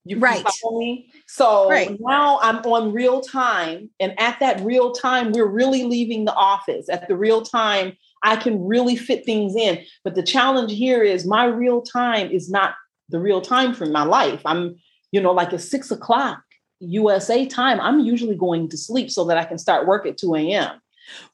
[0.06, 0.46] You right.
[0.72, 1.12] me?
[1.28, 1.98] So right.
[2.00, 6.88] now I'm on real time, and at that real time, we're really leaving the office.
[6.90, 9.84] At the real time, I can really fit things in.
[10.04, 12.76] But the challenge here is my real time is not
[13.10, 14.42] the real time for my life.
[14.46, 14.78] I'm,
[15.12, 16.42] you know, like at six o'clock
[16.80, 20.36] USA time, I'm usually going to sleep so that I can start work at 2
[20.36, 20.82] a.m.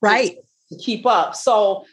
[0.02, 0.38] Right.
[0.70, 1.36] To, to keep up.
[1.36, 1.86] So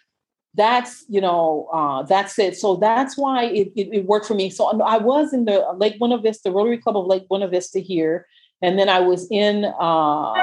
[0.55, 2.57] that's, you know, uh, that's it.
[2.57, 4.51] So that's why it, it, it, worked for me.
[4.51, 7.79] So I was in the Lake Buena Vista, the Rotary Club of Lake Buena Vista
[7.79, 8.27] here.
[8.61, 10.35] And then I was in, uh,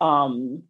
[0.00, 0.62] um,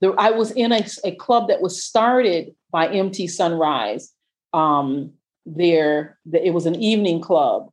[0.00, 4.12] the, I was in a, a club that was started by MT Sunrise.
[4.52, 5.12] Um,
[5.44, 7.70] there, it was an evening club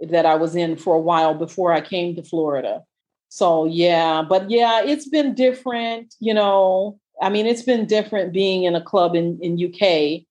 [0.00, 2.82] that I was in for a while before I came to Florida.
[3.28, 6.98] So yeah, but yeah, it's been different, you know.
[7.20, 10.22] I mean, it's been different being in a club in, in UK.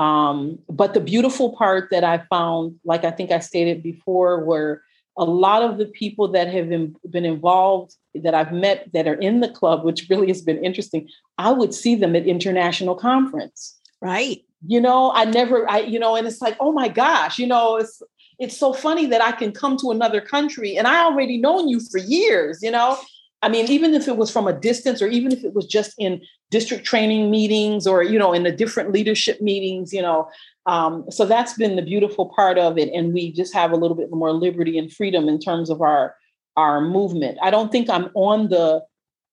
[0.00, 4.82] Um, but the beautiful part that I found, like I think I stated before, were
[5.18, 9.14] a lot of the people that have been, been involved that I've met that are
[9.14, 11.08] in the club, which really has been interesting.
[11.36, 13.78] I would see them at international conference.
[14.00, 14.42] Right.
[14.66, 17.76] You know, I never, I, you know, and it's like, oh my gosh, you know,
[17.76, 18.02] it's
[18.38, 21.78] it's so funny that I can come to another country and I already known you
[21.78, 22.98] for years, you know?
[23.42, 25.94] I mean, even if it was from a distance or even if it was just
[25.98, 30.28] in district training meetings or, you know, in the different leadership meetings, you know.
[30.66, 32.88] Um, so that's been the beautiful part of it.
[32.94, 36.14] And we just have a little bit more liberty and freedom in terms of our
[36.56, 37.38] our movement.
[37.42, 38.82] I don't think I'm on the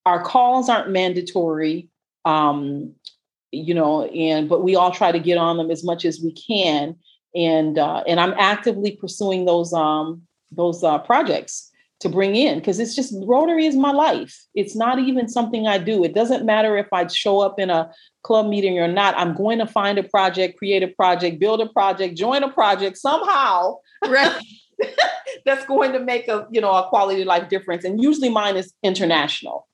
[0.06, 1.89] our calls aren't mandatory.
[2.26, 2.95] Um,
[3.52, 6.32] you know, and but we all try to get on them as much as we
[6.32, 6.95] can.
[7.36, 11.68] And uh, and I'm actively pursuing those um those uh, projects
[11.99, 14.45] to bring in because it's just Rotary is my life.
[14.53, 16.03] It's not even something I do.
[16.03, 17.91] It doesn't matter if I show up in a
[18.23, 19.17] club meeting or not.
[19.17, 22.97] I'm going to find a project, create a project, build a project, join a project
[22.97, 23.75] somehow.
[24.05, 24.41] Right.
[25.45, 27.83] that's going to make a you know a quality of life difference.
[27.83, 29.67] And usually mine is international.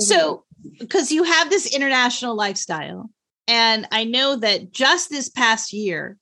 [0.00, 0.44] So
[0.78, 3.10] because you have this international lifestyle,
[3.46, 6.16] and I know that just this past year,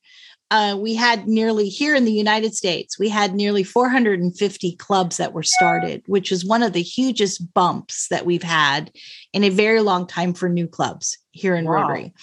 [0.50, 5.34] uh, we had nearly here in the United States, we had nearly 450 clubs that
[5.34, 8.90] were started, which is one of the hugest bumps that we've had
[9.34, 11.82] in a very long time for new clubs here in wow.
[11.82, 12.14] Rotary.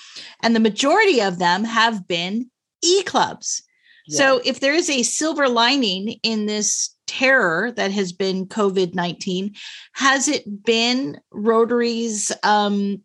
[0.42, 2.50] And the majority of them have been
[2.84, 3.62] e clubs.
[4.08, 4.18] Yeah.
[4.18, 9.54] So if there is a silver lining in this terror that has been COVID 19,
[9.94, 13.04] has it been Rotary's um,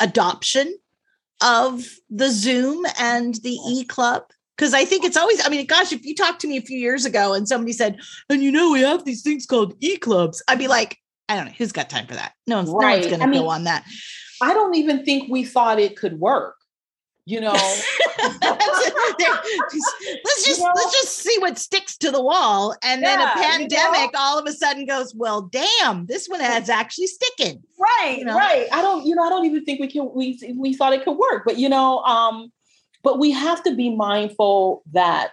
[0.00, 0.74] adoption
[1.42, 4.24] of the Zoom and the e club?
[4.56, 6.78] Because I think it's always, I mean, gosh, if you talked to me a few
[6.78, 10.42] years ago and somebody said, and you know, we have these things called e clubs,
[10.46, 12.32] I'd be like, I don't know, who's got time for that?
[12.46, 12.82] No one's, right.
[12.82, 13.84] no one's going to go on that.
[14.40, 16.56] I don't even think we thought it could work
[17.24, 17.52] you know
[18.22, 18.44] let's
[20.44, 20.72] just you know?
[20.74, 24.18] let's just see what sticks to the wall and yeah, then a pandemic you know?
[24.18, 28.36] all of a sudden goes well damn this one has actually sticking right you know?
[28.36, 31.04] right i don't you know i don't even think we can we we thought it
[31.04, 32.50] could work but you know um
[33.04, 35.30] but we have to be mindful that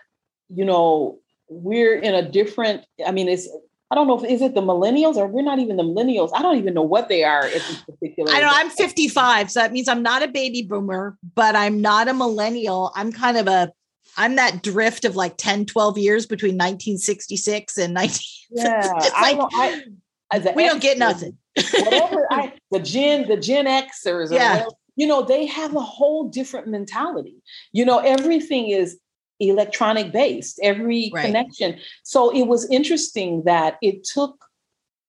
[0.50, 1.18] you know
[1.50, 3.50] we're in a different i mean it's
[3.92, 6.30] I don't know if is it the millennials or we're not even the millennials.
[6.34, 8.32] I don't even know what they are at this particular.
[8.32, 12.08] I know I'm 55, so that means I'm not a baby boomer, but I'm not
[12.08, 12.92] a millennial.
[12.96, 13.72] I'm kind of a
[14.18, 18.20] I'm that drift of like 10, 12 years between 1966 and 19.
[18.52, 18.82] Yeah,
[19.22, 19.84] like, I,
[20.32, 21.38] I, we X, don't get nothing.
[21.56, 24.54] whatever I, the Gen, the Gen Xers, yeah.
[24.54, 27.36] Whatever, you know, they have a whole different mentality.
[27.74, 28.98] You know, everything is
[29.40, 31.26] electronic based, every right.
[31.26, 31.80] connection.
[32.04, 34.46] So it was interesting that it took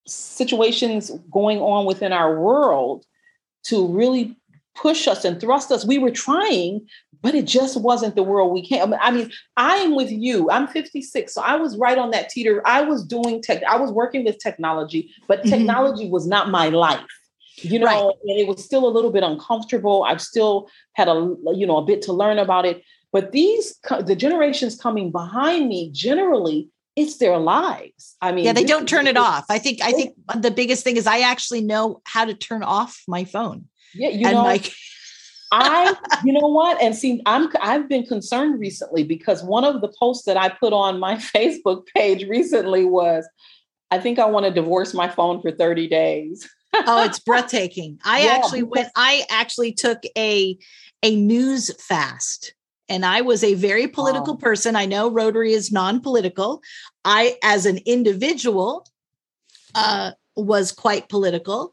[0.07, 3.05] situations going on within our world
[3.65, 4.37] to really
[4.75, 5.85] push us and thrust us.
[5.85, 6.87] We were trying,
[7.23, 8.95] but it just wasn't the world we came.
[9.01, 10.51] I mean, I am with you.
[10.51, 12.63] I'm 56, so I was right on that teeter.
[12.65, 13.63] I was doing tech.
[13.65, 15.51] I was working with technology, but mm-hmm.
[15.51, 17.01] technology was not my life.
[17.57, 18.15] You know, right.
[18.25, 20.05] and it was still a little bit uncomfortable.
[20.05, 22.83] I've still had a you know a bit to learn about it.
[23.13, 28.17] But these, the generations coming behind me, generally, it's their lives.
[28.21, 29.47] I mean, yeah, they don't turn it off.
[29.49, 33.03] I think, I think the biggest thing is I actually know how to turn off
[33.09, 33.67] my phone.
[33.95, 34.73] Yeah, you and know, like,
[35.53, 35.95] I,
[36.25, 36.81] you know what?
[36.81, 40.73] And see, I'm, I've been concerned recently because one of the posts that I put
[40.73, 43.29] on my Facebook page recently was,
[43.91, 46.49] I think I want to divorce my phone for 30 days.
[46.75, 47.99] oh, it's breathtaking.
[48.05, 50.57] I yeah, actually went, I actually took a,
[51.03, 52.55] a news fast
[52.91, 54.41] and I was a very political wow.
[54.41, 54.77] person.
[54.77, 56.61] I know Rotary is non-political.
[57.05, 58.87] I, as an individual,
[59.75, 61.73] uh, was quite political.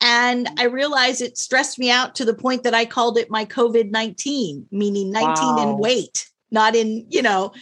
[0.00, 3.44] And I realized it stressed me out to the point that I called it my
[3.44, 5.62] COVID 19, meaning 19 wow.
[5.62, 7.52] in weight, not in, you know.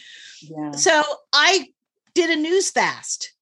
[0.41, 0.71] Yeah.
[0.71, 1.69] So I
[2.15, 3.33] did a news fast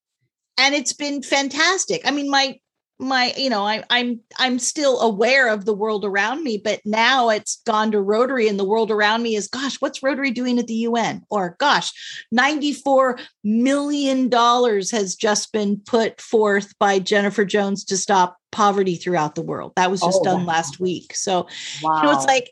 [0.58, 2.02] and it's been fantastic.
[2.04, 2.58] I mean, my
[3.00, 7.30] my you know I, i'm i'm still aware of the world around me but now
[7.30, 10.66] it's gone to rotary and the world around me is gosh what's rotary doing at
[10.66, 11.92] the un or gosh
[12.30, 19.34] 94 million dollars has just been put forth by jennifer jones to stop poverty throughout
[19.34, 20.54] the world that was just oh, done wow.
[20.54, 21.46] last week so
[21.82, 21.96] wow.
[21.96, 22.50] you know it's like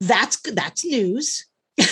[0.00, 1.46] that's that's news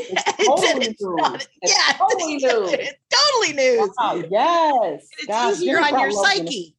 [0.00, 1.14] It's totally it's news.
[1.16, 2.72] Not, it's yeah, totally news.
[2.72, 3.90] It's totally news.
[3.98, 5.08] Wow, yes.
[5.18, 6.76] It's Gosh, easier on your psyche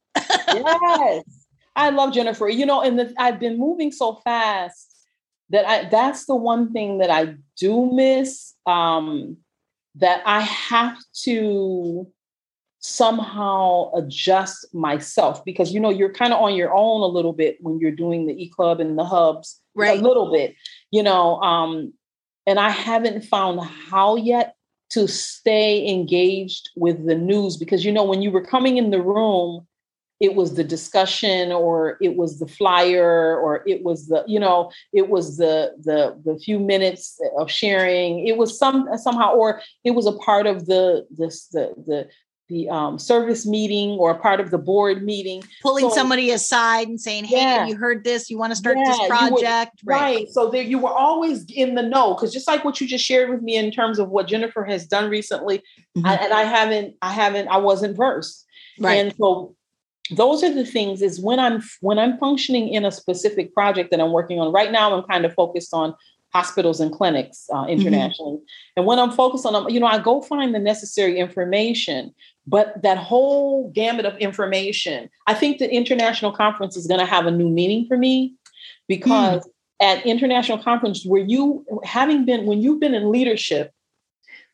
[0.48, 1.24] yes.
[1.76, 2.48] I love Jennifer.
[2.48, 4.94] You know, and the, I've been moving so fast
[5.50, 8.54] that I that's the one thing that I do miss.
[8.66, 9.38] Um,
[9.96, 12.06] that I have to
[12.80, 17.58] somehow adjust myself because you know you're kind of on your own a little bit
[17.60, 20.54] when you're doing the e-club and the hubs right a little bit
[20.90, 21.92] you know um
[22.46, 24.54] and i haven't found how yet
[24.88, 29.02] to stay engaged with the news because you know when you were coming in the
[29.02, 29.66] room
[30.20, 34.70] it was the discussion or it was the flyer or it was the you know
[34.92, 38.26] it was the the the few minutes of sharing.
[38.26, 42.08] It was some somehow or it was a part of the this the the
[42.50, 45.40] the um, service meeting or a part of the board meeting.
[45.62, 48.28] Pulling so, somebody aside and saying hey yeah, you heard this?
[48.28, 49.80] You want to start yeah, this project?
[49.84, 50.16] Were, right.
[50.16, 50.28] right.
[50.28, 53.30] So there you were always in the know because just like what you just shared
[53.30, 55.58] with me in terms of what jennifer has done recently
[55.96, 56.06] mm-hmm.
[56.06, 58.46] I, and i haven't i haven't i wasn't versed.
[58.78, 58.94] Right.
[58.94, 59.54] And so
[60.10, 64.00] those are the things is when i'm when i'm functioning in a specific project that
[64.00, 65.94] i'm working on right now i'm kind of focused on
[66.32, 67.70] hospitals and clinics uh, mm-hmm.
[67.70, 68.76] internationally mm-hmm.
[68.76, 72.14] and when i'm focused on them you know i go find the necessary information
[72.46, 77.26] but that whole gamut of information i think the international conference is going to have
[77.26, 78.34] a new meaning for me
[78.88, 79.50] because mm.
[79.80, 83.72] at international conference where you having been when you've been in leadership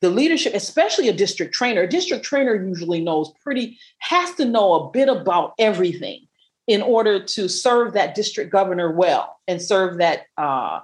[0.01, 4.75] the leadership, especially a district trainer, a district trainer usually knows pretty, has to know
[4.75, 6.27] a bit about everything
[6.67, 10.81] in order to serve that district governor well and serve that uh,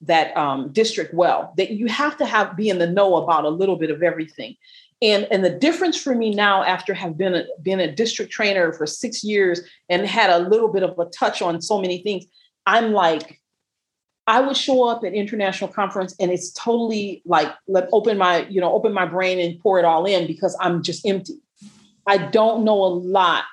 [0.00, 1.52] that um, district well.
[1.56, 4.56] That you have to have be in the know about a little bit of everything.
[5.00, 8.72] And, and the difference for me now, after have been a, been a district trainer
[8.72, 12.24] for six years and had a little bit of a touch on so many things,
[12.66, 13.40] I'm like,
[14.28, 18.60] I would show up at international conference and it's totally like let open my, you
[18.60, 21.40] know, open my brain and pour it all in because I'm just empty.
[22.06, 23.46] I don't know a lot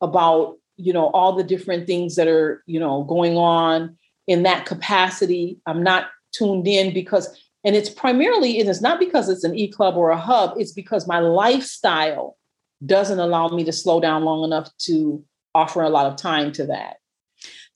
[0.00, 3.96] about, you know, all the different things that are, you know, going on
[4.26, 5.60] in that capacity.
[5.64, 9.56] I'm not tuned in because and it's primarily and it is not because it's an
[9.56, 12.36] e-club or a hub, it's because my lifestyle
[12.84, 15.24] doesn't allow me to slow down long enough to
[15.54, 16.96] offer a lot of time to that.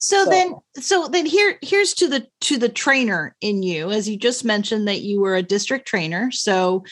[0.01, 4.09] So, so, then so then here here's to the to the trainer in you as
[4.09, 6.31] you just mentioned that you were a district trainer.
[6.31, 6.83] So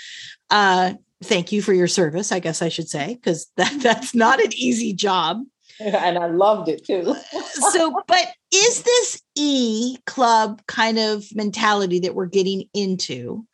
[0.52, 0.94] uh
[1.24, 4.54] thank you for your service, I guess I should say, because that that's not an
[4.54, 5.42] easy job.
[5.82, 7.16] And I loved it too.
[7.72, 13.46] so, but is this E club kind of mentality that we're getting into?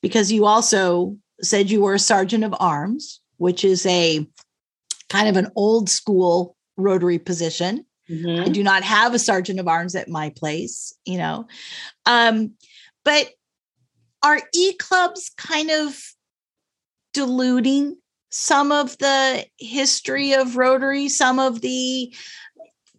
[0.00, 4.24] Because you also said you were a sergeant of arms, which is a
[5.08, 7.84] kind of an old school Rotary position.
[8.10, 8.42] Mm-hmm.
[8.42, 11.46] I do not have a sergeant of arms at my place, you know.
[12.06, 12.52] Um,
[13.04, 13.30] but
[14.22, 15.98] are e clubs kind of
[17.12, 17.96] diluting
[18.30, 22.14] some of the history of Rotary, some of the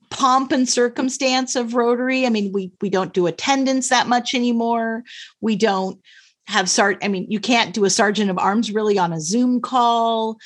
[0.10, 2.26] pomp and circumstance of Rotary?
[2.26, 5.04] I mean, we we don't do attendance that much anymore.
[5.42, 6.00] We don't
[6.48, 7.00] have sart.
[7.04, 10.38] I mean, you can't do a sergeant of arms really on a Zoom call.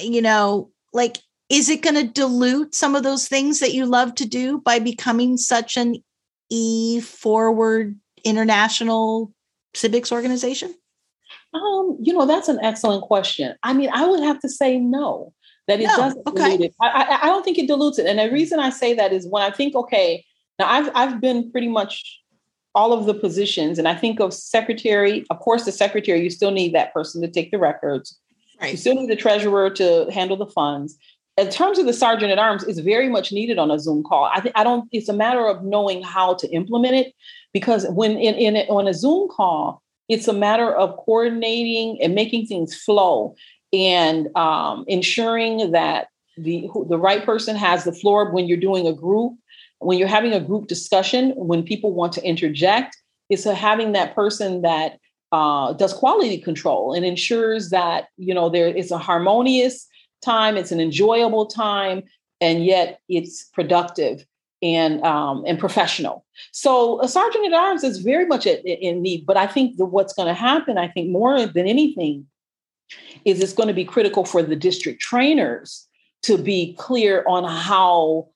[0.00, 1.18] You know, like
[1.48, 4.78] is it going to dilute some of those things that you love to do by
[4.78, 5.96] becoming such an
[6.50, 9.32] e forward international
[9.74, 10.74] civics organization
[11.54, 15.32] um you know that's an excellent question i mean i would have to say no
[15.66, 16.56] that it no, doesn't okay.
[16.56, 16.74] dilute it.
[16.80, 19.26] I, I, I don't think it dilutes it and the reason i say that is
[19.26, 20.24] when i think okay
[20.58, 22.20] now i've i've been pretty much
[22.74, 26.50] all of the positions and i think of secretary of course the secretary you still
[26.50, 28.18] need that person to take the records
[28.60, 28.72] Right.
[28.72, 30.98] You still need the treasurer to handle the funds
[31.38, 34.24] in terms of the sergeant at arms, it's very much needed on a Zoom call.
[34.24, 34.88] I think I don't.
[34.92, 37.14] It's a matter of knowing how to implement it,
[37.52, 42.46] because when in, in on a Zoom call, it's a matter of coordinating and making
[42.46, 43.36] things flow
[43.72, 48.92] and um, ensuring that the the right person has the floor when you're doing a
[48.92, 49.34] group,
[49.78, 52.96] when you're having a group discussion, when people want to interject.
[53.30, 54.98] It's a, having that person that
[55.32, 59.86] uh, does quality control and ensures that you know there is a harmonious
[60.22, 62.02] time, it's an enjoyable time,
[62.40, 64.24] and yet it's productive
[64.62, 66.24] and um, and professional.
[66.52, 69.26] So a sergeant at arms is very much in need.
[69.26, 72.26] But I think that what's going to happen, I think more than anything,
[73.24, 75.86] is it's going to be critical for the district trainers
[76.22, 78.28] to be clear on how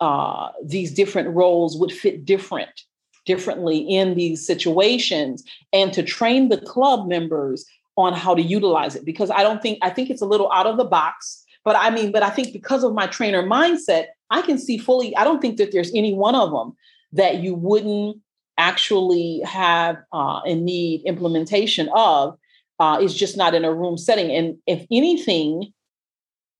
[0.00, 2.82] uh, these different roles would fit different
[3.24, 7.64] differently in these situations and to train the club members
[7.96, 10.66] on how to utilize it because I don't think I think it's a little out
[10.66, 11.44] of the box.
[11.64, 15.16] But I mean, but I think because of my trainer mindset, I can see fully.
[15.16, 16.72] I don't think that there's any one of them
[17.12, 18.18] that you wouldn't
[18.58, 22.36] actually have uh, and need implementation of.
[22.80, 25.72] Uh, is just not in a room setting, and if anything,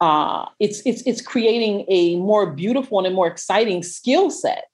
[0.01, 4.67] uh, it's it's it's creating a more beautiful and a more exciting skill set.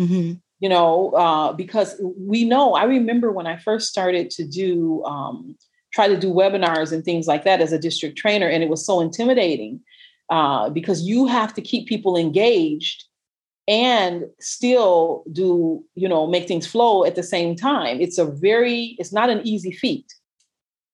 [0.00, 0.34] Mm-hmm.
[0.60, 2.72] You know, uh, because we know.
[2.72, 5.56] I remember when I first started to do um,
[5.96, 8.46] try to do webinars and things like that as a district trainer.
[8.46, 9.80] And it was so intimidating
[10.28, 13.04] uh, because you have to keep people engaged
[13.66, 17.98] and still do, you know, make things flow at the same time.
[17.98, 20.12] It's a very, it's not an easy feat.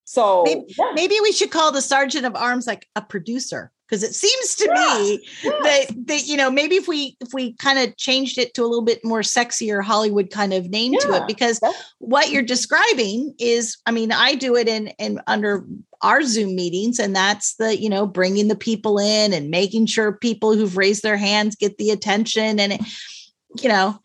[0.05, 0.93] So maybe, yeah.
[0.95, 4.65] maybe we should call the sergeant of arms like a producer because it seems to
[4.75, 5.51] yeah, me yeah.
[5.63, 8.67] that that you know maybe if we if we kind of changed it to a
[8.67, 11.61] little bit more sexier hollywood kind of name yeah, to it because
[11.99, 15.67] what you're describing is i mean i do it in in under
[16.01, 20.13] our zoom meetings and that's the you know bringing the people in and making sure
[20.13, 22.81] people who've raised their hands get the attention and it
[23.61, 24.01] you know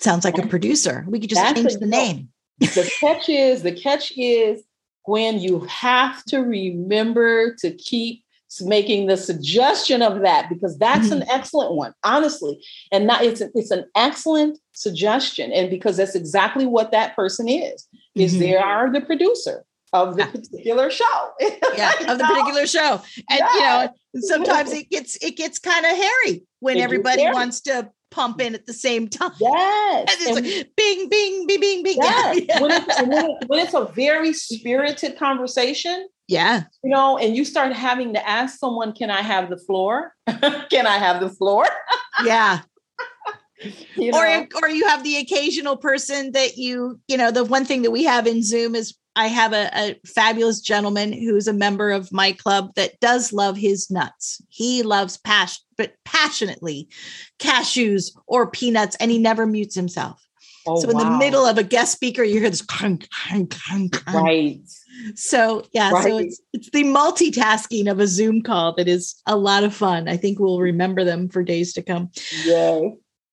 [0.00, 1.04] sounds like a producer.
[1.08, 2.28] We could just that's change the name.
[2.60, 4.62] The catch is the catch is
[5.04, 8.24] when you have to remember to keep
[8.62, 11.22] making the suggestion of that because that's mm-hmm.
[11.22, 12.64] an excellent one, honestly.
[12.90, 17.48] And not it's a, it's an excellent suggestion, and because that's exactly what that person
[17.48, 17.86] is.
[18.14, 18.40] Is mm-hmm.
[18.40, 21.32] they are the producer of the particular show.
[21.40, 23.00] yeah, of the particular show.
[23.30, 23.54] And yeah.
[23.54, 27.90] you know, sometimes it gets it gets kind of hairy when it everybody wants to
[28.10, 29.32] pump in at the same time.
[29.40, 30.10] Yes.
[30.10, 31.98] And it's and like bing, bing, bing, bing, bing.
[32.02, 32.40] Yes.
[32.48, 32.60] Yeah.
[32.60, 36.08] When, it's, when, it, when, it's, a very spirited conversation.
[36.28, 36.64] Yeah.
[36.84, 40.14] You know, and you start having to ask someone, can I have the floor?
[40.26, 41.66] can I have the floor?
[42.24, 42.60] yeah.
[43.96, 44.18] You know?
[44.18, 47.90] Or or you have the occasional person that you, you know, the one thing that
[47.90, 52.12] we have in Zoom is I have a, a, fabulous gentleman who's a member of
[52.12, 54.40] my club that does love his nuts.
[54.48, 56.88] He loves passion, but passionately
[57.40, 60.24] cashews or peanuts, and he never mutes himself.
[60.68, 61.04] Oh, so in wow.
[61.04, 64.24] the middle of a guest speaker, you hear this clunk, clunk, clunk, clunk.
[64.24, 64.60] right.
[65.14, 66.02] So yeah, right.
[66.02, 70.08] so it's it's the multitasking of a Zoom call that is a lot of fun.
[70.08, 72.10] I think we'll remember them for days to come.
[72.44, 72.80] Yeah.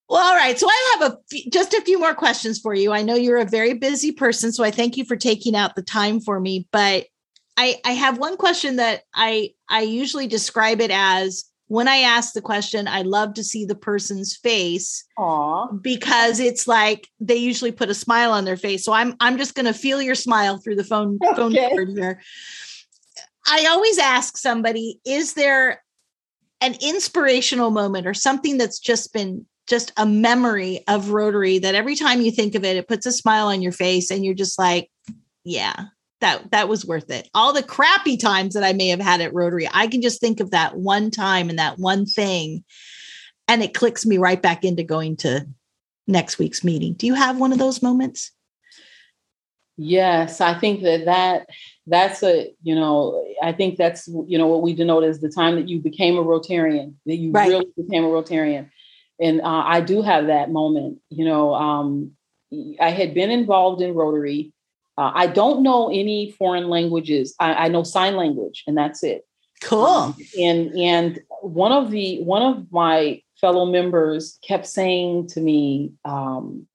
[0.07, 0.57] Well, all right.
[0.59, 2.91] So I have a f- just a few more questions for you.
[2.91, 5.81] I know you're a very busy person, so I thank you for taking out the
[5.81, 6.67] time for me.
[6.71, 7.07] But
[7.57, 12.33] I I have one question that I I usually describe it as when I ask
[12.33, 15.81] the question, I love to see the person's face Aww.
[15.81, 18.85] because it's like they usually put a smile on their face.
[18.85, 21.35] So I'm I'm just going to feel your smile through the phone okay.
[21.35, 22.21] phone cord here.
[23.47, 25.83] I always ask somebody, is there
[26.61, 31.95] an inspirational moment or something that's just been just a memory of Rotary that every
[31.95, 34.59] time you think of it, it puts a smile on your face and you're just
[34.59, 34.89] like,
[35.43, 35.85] yeah,
[36.21, 37.29] that that was worth it.
[37.33, 40.39] All the crappy times that I may have had at Rotary, I can just think
[40.39, 42.63] of that one time and that one thing
[43.47, 45.47] and it clicks me right back into going to
[46.07, 46.93] next week's meeting.
[46.93, 48.31] Do you have one of those moments?
[49.77, 51.47] Yes, I think that that
[51.85, 55.55] that's a you know I think that's you know what we denote as the time
[55.55, 57.49] that you became a Rotarian that you right.
[57.49, 58.69] really became a Rotarian
[59.19, 60.99] and uh, I do have that moment.
[61.09, 62.11] You know, um,
[62.79, 64.51] I had been involved in Rotary.
[64.97, 67.35] Uh, I don't know any foreign languages.
[67.39, 69.25] I, I, know sign language, and that's it.
[69.61, 69.85] Cool.
[69.85, 75.91] Um, and and one of the one of my fellow members kept saying to me,
[76.05, 76.65] um,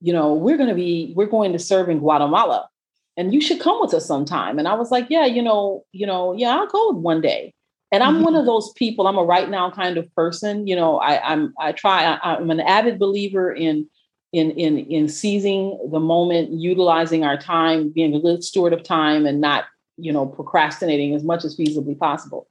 [0.00, 2.68] you know, we're going to be we're going to serve in Guatemala,
[3.16, 4.58] and you should come with us sometime.
[4.58, 7.52] And I was like, yeah, you know, you know, yeah, I'll go one day.
[7.90, 8.24] And I'm mm-hmm.
[8.24, 9.06] one of those people.
[9.06, 10.66] I'm a right now kind of person.
[10.66, 12.04] You know, I, I'm I try.
[12.04, 13.88] I, I'm an avid believer in
[14.34, 19.26] in in in seizing the moment, utilizing our time, being a good steward of time,
[19.26, 19.64] and not
[19.96, 22.48] you know procrastinating as much as feasibly possible.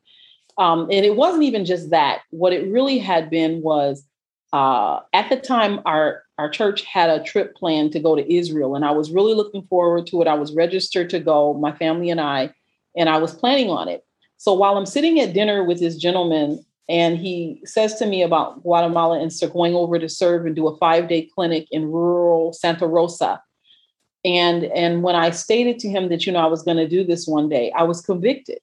[0.57, 2.21] Um, and it wasn't even just that.
[2.29, 4.05] What it really had been was
[4.53, 8.75] uh, at the time our our church had a trip planned to go to Israel,
[8.75, 10.27] and I was really looking forward to it.
[10.27, 12.53] I was registered to go, my family and I,
[12.95, 14.05] and I was planning on it.
[14.37, 18.61] So while I'm sitting at dinner with this gentleman, and he says to me about
[18.61, 22.87] Guatemala and going over to serve and do a five day clinic in rural Santa
[22.87, 23.41] Rosa.
[24.25, 27.03] And, and when I stated to him that, you know, I was going to do
[27.03, 28.59] this one day, I was convicted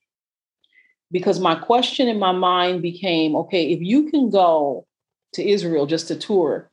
[1.10, 4.86] because my question in my mind became okay, if you can go
[5.32, 6.70] to Israel just to tour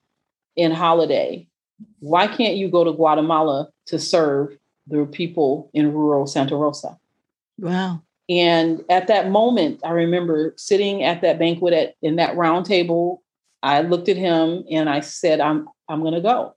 [0.55, 1.47] in holiday,
[1.99, 6.97] why can't you go to Guatemala to serve the people in rural Santa Rosa?
[7.57, 8.01] Wow.
[8.29, 13.23] And at that moment, I remember sitting at that banquet at in that round table.
[13.63, 16.55] I looked at him and I said, I'm I'm gonna go.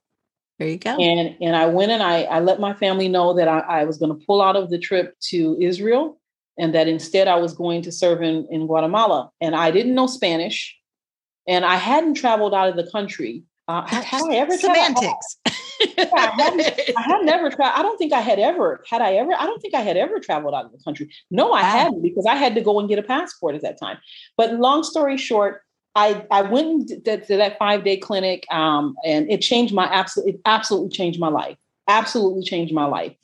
[0.59, 0.95] There you go.
[0.97, 3.97] And and I went and I, I let my family know that I, I was
[3.97, 6.19] going to pull out of the trip to Israel
[6.57, 9.31] and that instead I was going to serve in, in Guatemala.
[9.41, 10.77] And I didn't know Spanish
[11.47, 13.43] and I hadn't traveled out of the country.
[13.71, 15.37] Uh, I ever semantics?
[15.45, 17.71] yeah, I, I had never tried.
[17.73, 19.33] I don't think I had ever had I ever.
[19.33, 21.09] I don't think I had ever traveled out of the country.
[21.29, 21.69] No, I wow.
[21.69, 23.97] hadn't because I had to go and get a passport at that time.
[24.35, 25.61] But long story short,
[25.95, 30.35] I I went to, to that five day clinic, um, and it changed my absolute.
[30.35, 31.57] It absolutely changed my life.
[31.87, 33.15] Absolutely changed my life.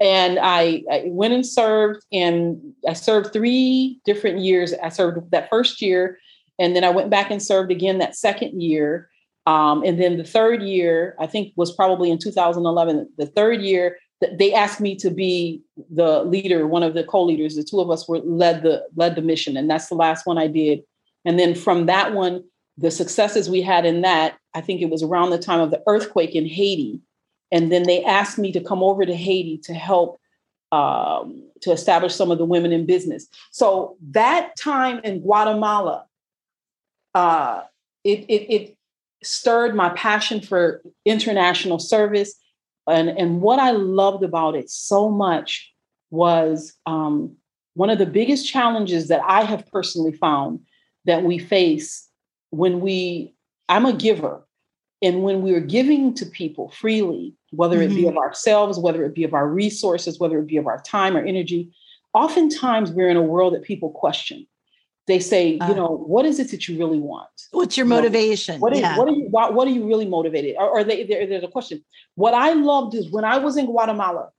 [0.00, 4.74] And I, I went and served, and I served three different years.
[4.74, 6.18] I served that first year,
[6.58, 9.08] and then I went back and served again that second year.
[9.46, 13.98] Um, and then the third year, I think was probably in 2011, the third year,
[14.32, 17.56] they asked me to be the leader, one of the co-leaders.
[17.56, 20.38] The two of us were led the led the mission, and that's the last one
[20.38, 20.80] I did.
[21.24, 22.42] And then from that one,
[22.78, 25.82] the successes we had in that, I think it was around the time of the
[25.86, 27.00] earthquake in Haiti.
[27.52, 30.20] And then they asked me to come over to Haiti to help
[30.72, 33.28] um, to establish some of the women in business.
[33.52, 36.06] So that time in Guatemala,
[37.14, 37.62] uh,
[38.02, 38.73] it, it, it
[39.24, 42.34] stirred my passion for international service.
[42.86, 45.72] And, and what I loved about it so much
[46.10, 47.36] was um,
[47.74, 50.60] one of the biggest challenges that I have personally found
[51.06, 52.08] that we face
[52.50, 53.34] when we,
[53.68, 54.46] I'm a giver,
[55.02, 57.96] and when we are giving to people freely, whether it mm-hmm.
[57.96, 61.16] be of ourselves, whether it be of our resources, whether it be of our time
[61.16, 61.74] or energy,
[62.14, 64.46] oftentimes we're in a world that people question.
[65.06, 67.28] They say, uh, you know, what is it that you really want?
[67.50, 68.58] What's your motivation?
[68.58, 68.96] What, is, yeah.
[68.96, 70.56] what, are you, what, what, are you really motivated?
[70.58, 71.84] Or, or they, there's a question.
[72.14, 74.30] What I loved is when I was in Guatemala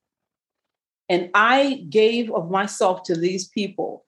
[1.07, 4.05] and I gave of myself to these people,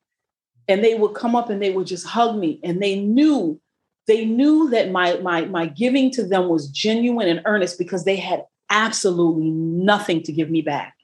[0.68, 3.62] and they would come up and they would just hug me, and they knew
[4.08, 8.16] they knew that my my my giving to them was genuine and earnest because they
[8.16, 10.96] had absolutely nothing to give me back.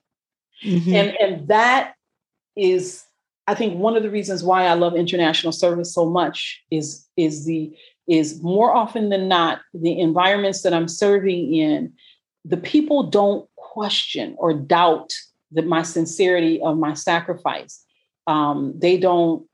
[0.66, 0.94] Mm-hmm.
[0.94, 1.94] And and that
[2.56, 3.04] is
[3.48, 7.46] I think one of the reasons why I love international service so much is is
[7.46, 7.76] the
[8.08, 11.94] is more often than not the environments that I'm serving in
[12.46, 15.14] the people don't question or doubt
[15.52, 17.84] that my sincerity of my sacrifice
[18.28, 19.46] um, they don't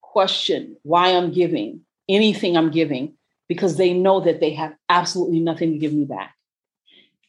[0.00, 3.14] question why I'm giving anything I'm giving
[3.48, 6.34] because they know that they have absolutely nothing to give me back.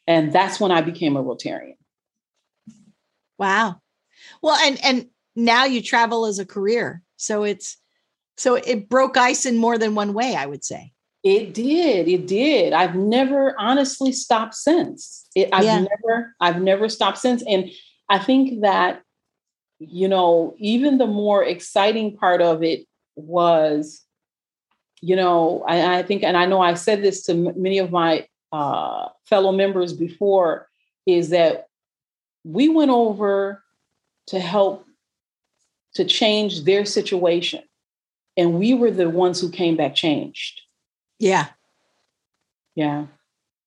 [0.08, 1.78] And that's when I became a Rotarian.
[3.38, 3.82] Wow.
[4.42, 7.02] Well, and and now you travel as a career.
[7.18, 7.78] So it's
[8.38, 10.92] so it broke ice in more than one way, I would say.
[11.24, 12.08] It did.
[12.08, 12.74] It did.
[12.74, 15.28] I've never honestly stopped since.
[15.36, 15.80] It, I've yeah.
[15.80, 17.72] never I've never stopped since and
[18.10, 19.02] I think that
[19.80, 24.06] you know, even the more exciting part of it was
[25.02, 27.92] you know, I, I, think, and I know I said this to m- many of
[27.92, 30.68] my uh, fellow members before,
[31.06, 31.68] is that
[32.44, 33.64] we went over
[34.28, 34.85] to help
[35.96, 37.64] to change their situation.
[38.38, 40.62] And we were the ones who came back changed.
[41.20, 41.48] Yeah.
[42.76, 43.08] Yeah.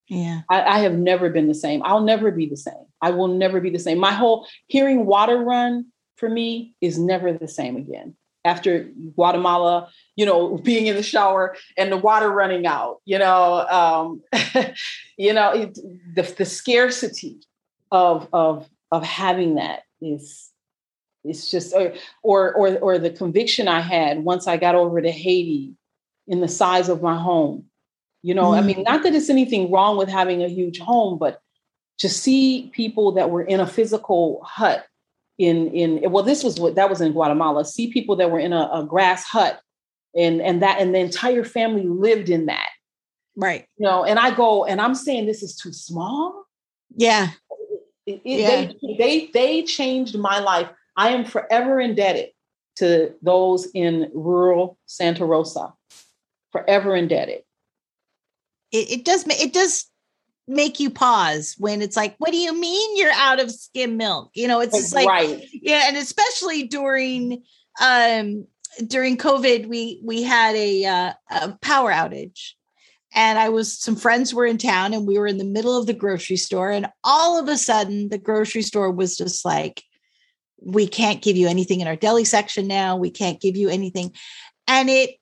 [0.08, 0.42] Yeah.
[0.50, 1.82] I, I have never been the same.
[1.84, 2.86] I'll never be the same.
[3.02, 3.98] I will never be the same.
[3.98, 8.14] My whole hearing water run for me is never the same again
[8.44, 13.66] after Guatemala, you know, being in the shower and the water running out, you know,
[13.68, 14.22] um,
[15.16, 15.74] you know, it,
[16.14, 17.38] the, the scarcity
[17.92, 20.50] of, of, of having that is,
[21.28, 25.10] it's just, or, or, or, or the conviction I had once I got over to
[25.10, 25.74] Haiti
[26.26, 27.64] in the size of my home,
[28.22, 28.58] you know, mm.
[28.58, 31.40] I mean, not that it's anything wrong with having a huge home, but
[31.98, 34.86] to see people that were in a physical hut
[35.38, 37.64] in in well this was what that was in guatemala.
[37.64, 39.60] See people that were in a, a grass hut
[40.16, 42.68] and and that and the entire family lived in that.
[43.36, 43.66] Right.
[43.76, 46.44] You know and i go and i'm saying this is too small.
[46.96, 47.28] Yeah,
[48.06, 48.72] it, it, yeah.
[48.82, 50.68] They, they they changed my life
[50.98, 52.28] i am forever indebted
[52.76, 55.72] to those in rural santa rosa
[56.52, 57.42] forever indebted
[58.70, 59.88] it, it does it does
[60.48, 64.30] make you pause when it's like, what do you mean you're out of skim milk?
[64.34, 65.44] You know, it's just like, right.
[65.52, 65.84] yeah.
[65.86, 67.42] And especially during,
[67.80, 68.46] um,
[68.86, 72.52] during COVID, we, we had a, uh, a power outage
[73.14, 75.86] and I was, some friends were in town and we were in the middle of
[75.86, 76.70] the grocery store.
[76.70, 79.82] And all of a sudden the grocery store was just like,
[80.60, 82.96] we can't give you anything in our deli section now.
[82.96, 84.12] We can't give you anything.
[84.66, 85.16] And it,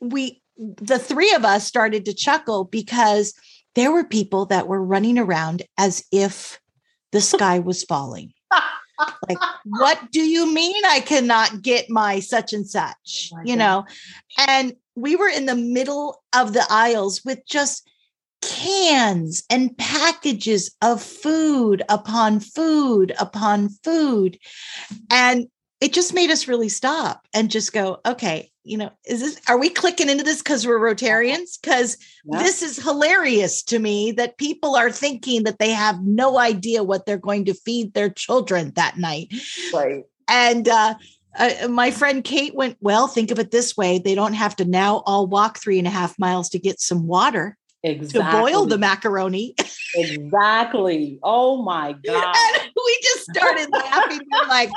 [0.00, 3.34] we, the three of us started to chuckle because
[3.74, 6.60] there were people that were running around as if
[7.12, 8.32] the sky was falling.
[9.28, 13.30] like, what do you mean I cannot get my such and such?
[13.34, 13.58] Oh you God.
[13.58, 13.86] know,
[14.46, 17.88] and we were in the middle of the aisles with just
[18.48, 24.38] cans and packages of food upon food upon food.
[25.10, 25.46] And
[25.80, 29.58] it just made us really stop and just go, okay, you know, is this, are
[29.58, 31.60] we clicking into this because we're Rotarians?
[31.60, 32.38] Because yeah.
[32.42, 37.04] this is hilarious to me that people are thinking that they have no idea what
[37.04, 39.32] they're going to feed their children that night.
[39.72, 40.04] Right.
[40.28, 40.94] And, uh,
[41.36, 44.64] uh, my friend Kate went, Well, think of it this way they don't have to
[44.64, 48.20] now all walk three and a half miles to get some water exactly.
[48.20, 49.54] to boil the macaroni.
[49.94, 51.18] exactly.
[51.22, 52.36] Oh my God.
[52.36, 54.20] And we just started laughing.
[54.32, 54.70] We're like,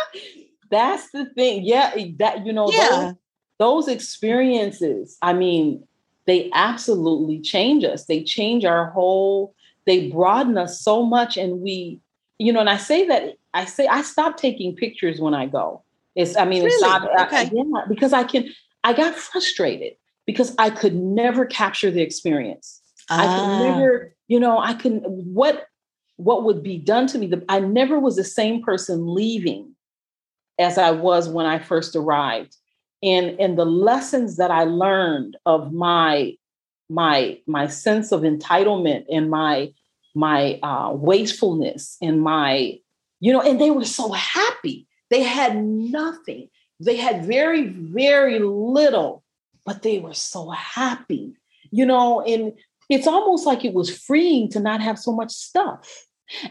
[0.70, 1.62] that's the thing.
[1.64, 2.88] Yeah, that you know, yeah.
[2.88, 3.14] those,
[3.58, 5.86] those experiences, I mean,
[6.26, 8.04] they absolutely change us.
[8.04, 9.54] They change our whole,
[9.86, 11.36] they broaden us so much.
[11.36, 12.00] And we,
[12.38, 15.82] you know, and I say that I say I stop taking pictures when I go.
[16.14, 16.74] It's, I mean, really?
[16.74, 17.36] it's not uh, okay.
[17.36, 18.52] I, yeah, because I can,
[18.84, 19.94] I got frustrated
[20.28, 22.82] because I could never capture the experience.
[23.08, 23.58] I could ah.
[23.58, 25.64] never, you know, I can what
[26.16, 27.32] what would be done to me.
[27.48, 29.74] I never was the same person leaving
[30.58, 32.54] as I was when I first arrived.
[33.00, 36.36] And, and the lessons that I learned of my
[36.90, 39.72] my my sense of entitlement and my
[40.14, 42.78] my uh, wastefulness and my
[43.20, 46.48] you know and they were so happy They had nothing.
[46.80, 49.24] They had very, very little,
[49.68, 51.34] but they were so happy,
[51.70, 52.54] you know, and
[52.88, 56.06] it's almost like it was freeing to not have so much stuff.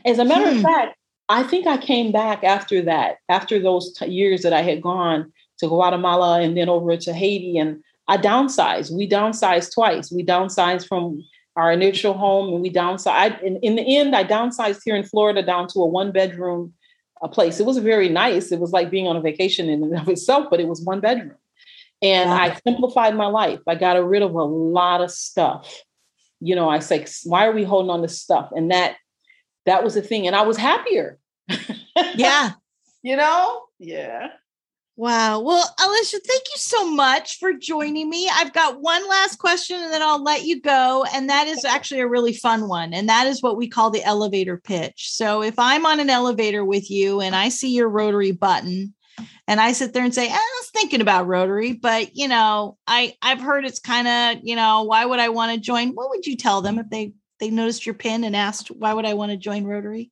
[0.05, 0.57] As a matter hmm.
[0.57, 0.95] of fact,
[1.28, 5.34] I think I came back after that, after those t- years that I had gone
[5.57, 8.95] to Guatemala and then over to Haiti, and I downsized.
[8.95, 10.11] We downsized twice.
[10.11, 11.24] We downsized from
[11.55, 13.41] our initial home and we downsized.
[13.41, 16.72] In, in the end, I downsized here in Florida down to a one bedroom
[17.24, 17.59] a place.
[17.59, 18.51] It was very nice.
[18.51, 20.99] It was like being on a vacation in and of itself, but it was one
[20.99, 21.34] bedroom.
[22.02, 22.38] And wow.
[22.38, 23.60] I simplified my life.
[23.68, 25.82] I got rid of a lot of stuff.
[26.39, 28.52] You know, I say, why are we holding on to stuff?
[28.56, 28.98] And that
[29.66, 30.28] that was the thing.
[30.28, 31.20] And I was happier.
[32.16, 32.52] Yeah.
[33.02, 33.64] you know?
[33.80, 34.28] Yeah.
[34.98, 35.39] Wow.
[35.41, 38.30] Well, Alicia, thank you so much for joining me.
[38.34, 41.06] I've got one last question and then I'll let you go.
[41.14, 42.93] And that is actually a really fun one.
[42.93, 45.12] And that is what we call the elevator pitch.
[45.12, 48.95] So if I'm on an elevator with you and I see your rotary button
[49.47, 52.78] and I sit there and say, eh, I was thinking about rotary, but you know,
[52.86, 55.89] I, I've heard it's kind of, you know, why would I want to join?
[55.89, 59.05] What would you tell them if they they noticed your pin and asked, why would
[59.05, 60.11] I want to join Rotary?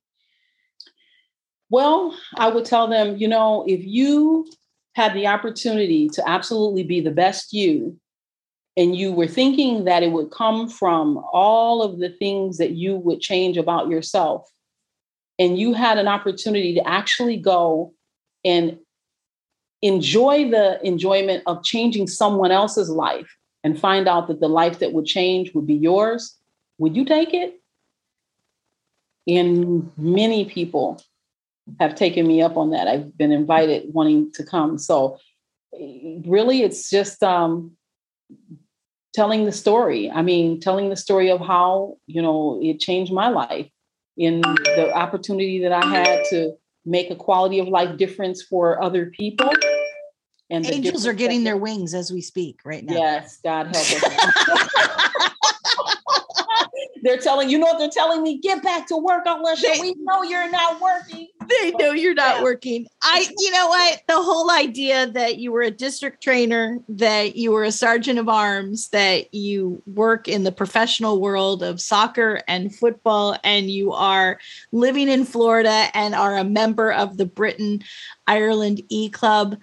[1.70, 4.46] Well, I would tell them, you know, if you
[4.94, 7.98] had the opportunity to absolutely be the best you,
[8.76, 12.96] and you were thinking that it would come from all of the things that you
[12.96, 14.48] would change about yourself,
[15.38, 17.92] and you had an opportunity to actually go
[18.44, 18.78] and
[19.82, 23.28] enjoy the enjoyment of changing someone else's life
[23.62, 26.36] and find out that the life that would change would be yours,
[26.78, 27.60] would you take it?
[29.26, 31.02] And many people
[31.80, 32.86] have taken me up on that.
[32.86, 34.78] I've been invited wanting to come.
[34.78, 35.18] So
[35.72, 37.72] really it's just um,
[39.14, 40.10] telling the story.
[40.10, 43.68] I mean, telling the story of how, you know, it changed my life
[44.16, 46.52] in the opportunity that I had to
[46.86, 49.50] make a quality of life difference for other people.
[50.48, 52.94] And angels are getting their wings as we speak right now.
[52.94, 55.10] Yes, God help us.
[57.06, 58.38] They're telling you know what they're telling me?
[58.38, 59.64] Get back to work, Alicia.
[59.74, 61.28] They, we know you're not working.
[61.48, 62.42] They know you're not yeah.
[62.42, 62.88] working.
[63.00, 64.02] I, you know what?
[64.08, 68.28] The whole idea that you were a district trainer, that you were a sergeant of
[68.28, 74.40] arms, that you work in the professional world of soccer and football, and you are
[74.72, 77.84] living in Florida and are a member of the Britain
[78.26, 79.56] Ireland E Club.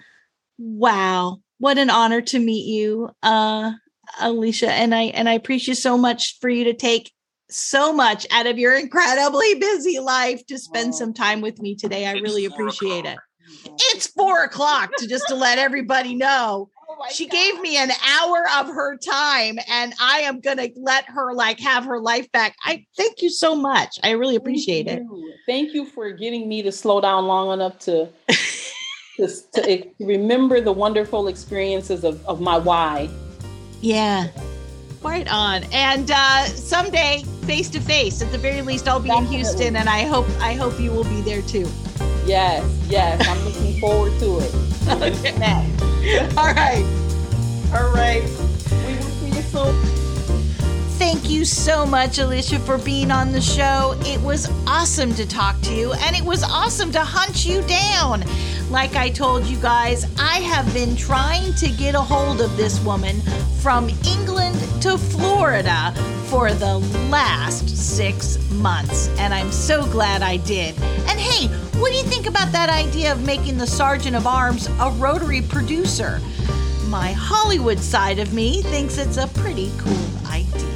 [0.56, 3.10] Wow, what an honor to meet you.
[3.22, 3.72] Uh
[4.20, 7.10] Alicia, and I and I appreciate so much for you to take
[7.50, 11.74] so much out of your incredibly busy life to spend oh, some time with me
[11.74, 12.06] today.
[12.06, 13.18] I really appreciate it.
[13.66, 16.70] It's four o'clock to just to let everybody know.
[16.88, 17.32] Oh she God.
[17.32, 21.84] gave me an hour of her time and I am gonna let her like have
[21.84, 22.56] her life back.
[22.64, 23.98] I thank you so much.
[24.02, 25.34] I really appreciate thank it.
[25.46, 28.08] Thank you for getting me to slow down long enough to
[29.16, 33.08] to, to remember the wonderful experiences of, of my why.
[33.80, 34.28] Yeah.
[35.02, 35.64] Right on.
[35.72, 39.36] And uh, someday, face to face, at the very least, I'll be Definitely.
[39.36, 41.68] in Houston, and I hope I hope you will be there too.
[42.26, 44.54] Yes, yes, I'm looking forward to it.
[46.38, 46.84] All right.
[47.74, 48.22] All right.
[48.22, 49.93] We will see you soon.
[50.96, 53.98] Thank you so much, Alicia, for being on the show.
[54.06, 58.24] It was awesome to talk to you, and it was awesome to hunt you down.
[58.70, 62.82] Like I told you guys, I have been trying to get a hold of this
[62.84, 63.20] woman
[63.60, 65.92] from England to Florida
[66.26, 66.78] for the
[67.10, 70.76] last six months, and I'm so glad I did.
[71.08, 74.68] And hey, what do you think about that idea of making the Sergeant of Arms
[74.80, 76.20] a Rotary producer?
[76.86, 80.73] My Hollywood side of me thinks it's a pretty cool idea.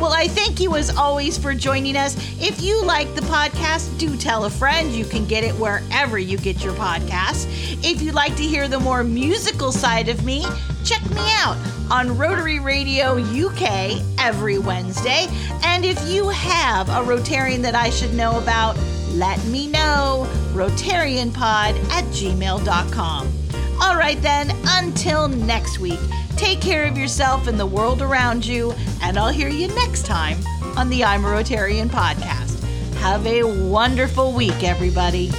[0.00, 2.16] Well, I thank you as always for joining us.
[2.40, 4.90] If you like the podcast, do tell a friend.
[4.92, 7.46] You can get it wherever you get your podcasts.
[7.84, 10.46] If you'd like to hear the more musical side of me,
[10.86, 11.58] check me out
[11.90, 15.26] on Rotary Radio UK every Wednesday.
[15.64, 18.78] And if you have a Rotarian that I should know about,
[19.12, 20.26] let me know.
[20.54, 23.39] RotarianPod at gmail.com.
[23.80, 26.00] All right, then, until next week.
[26.36, 28.72] Take care of yourself and the world around you,
[29.02, 30.38] and I'll hear you next time
[30.76, 32.62] on the I'm a Rotarian podcast.
[32.96, 35.30] Have a wonderful week, everybody.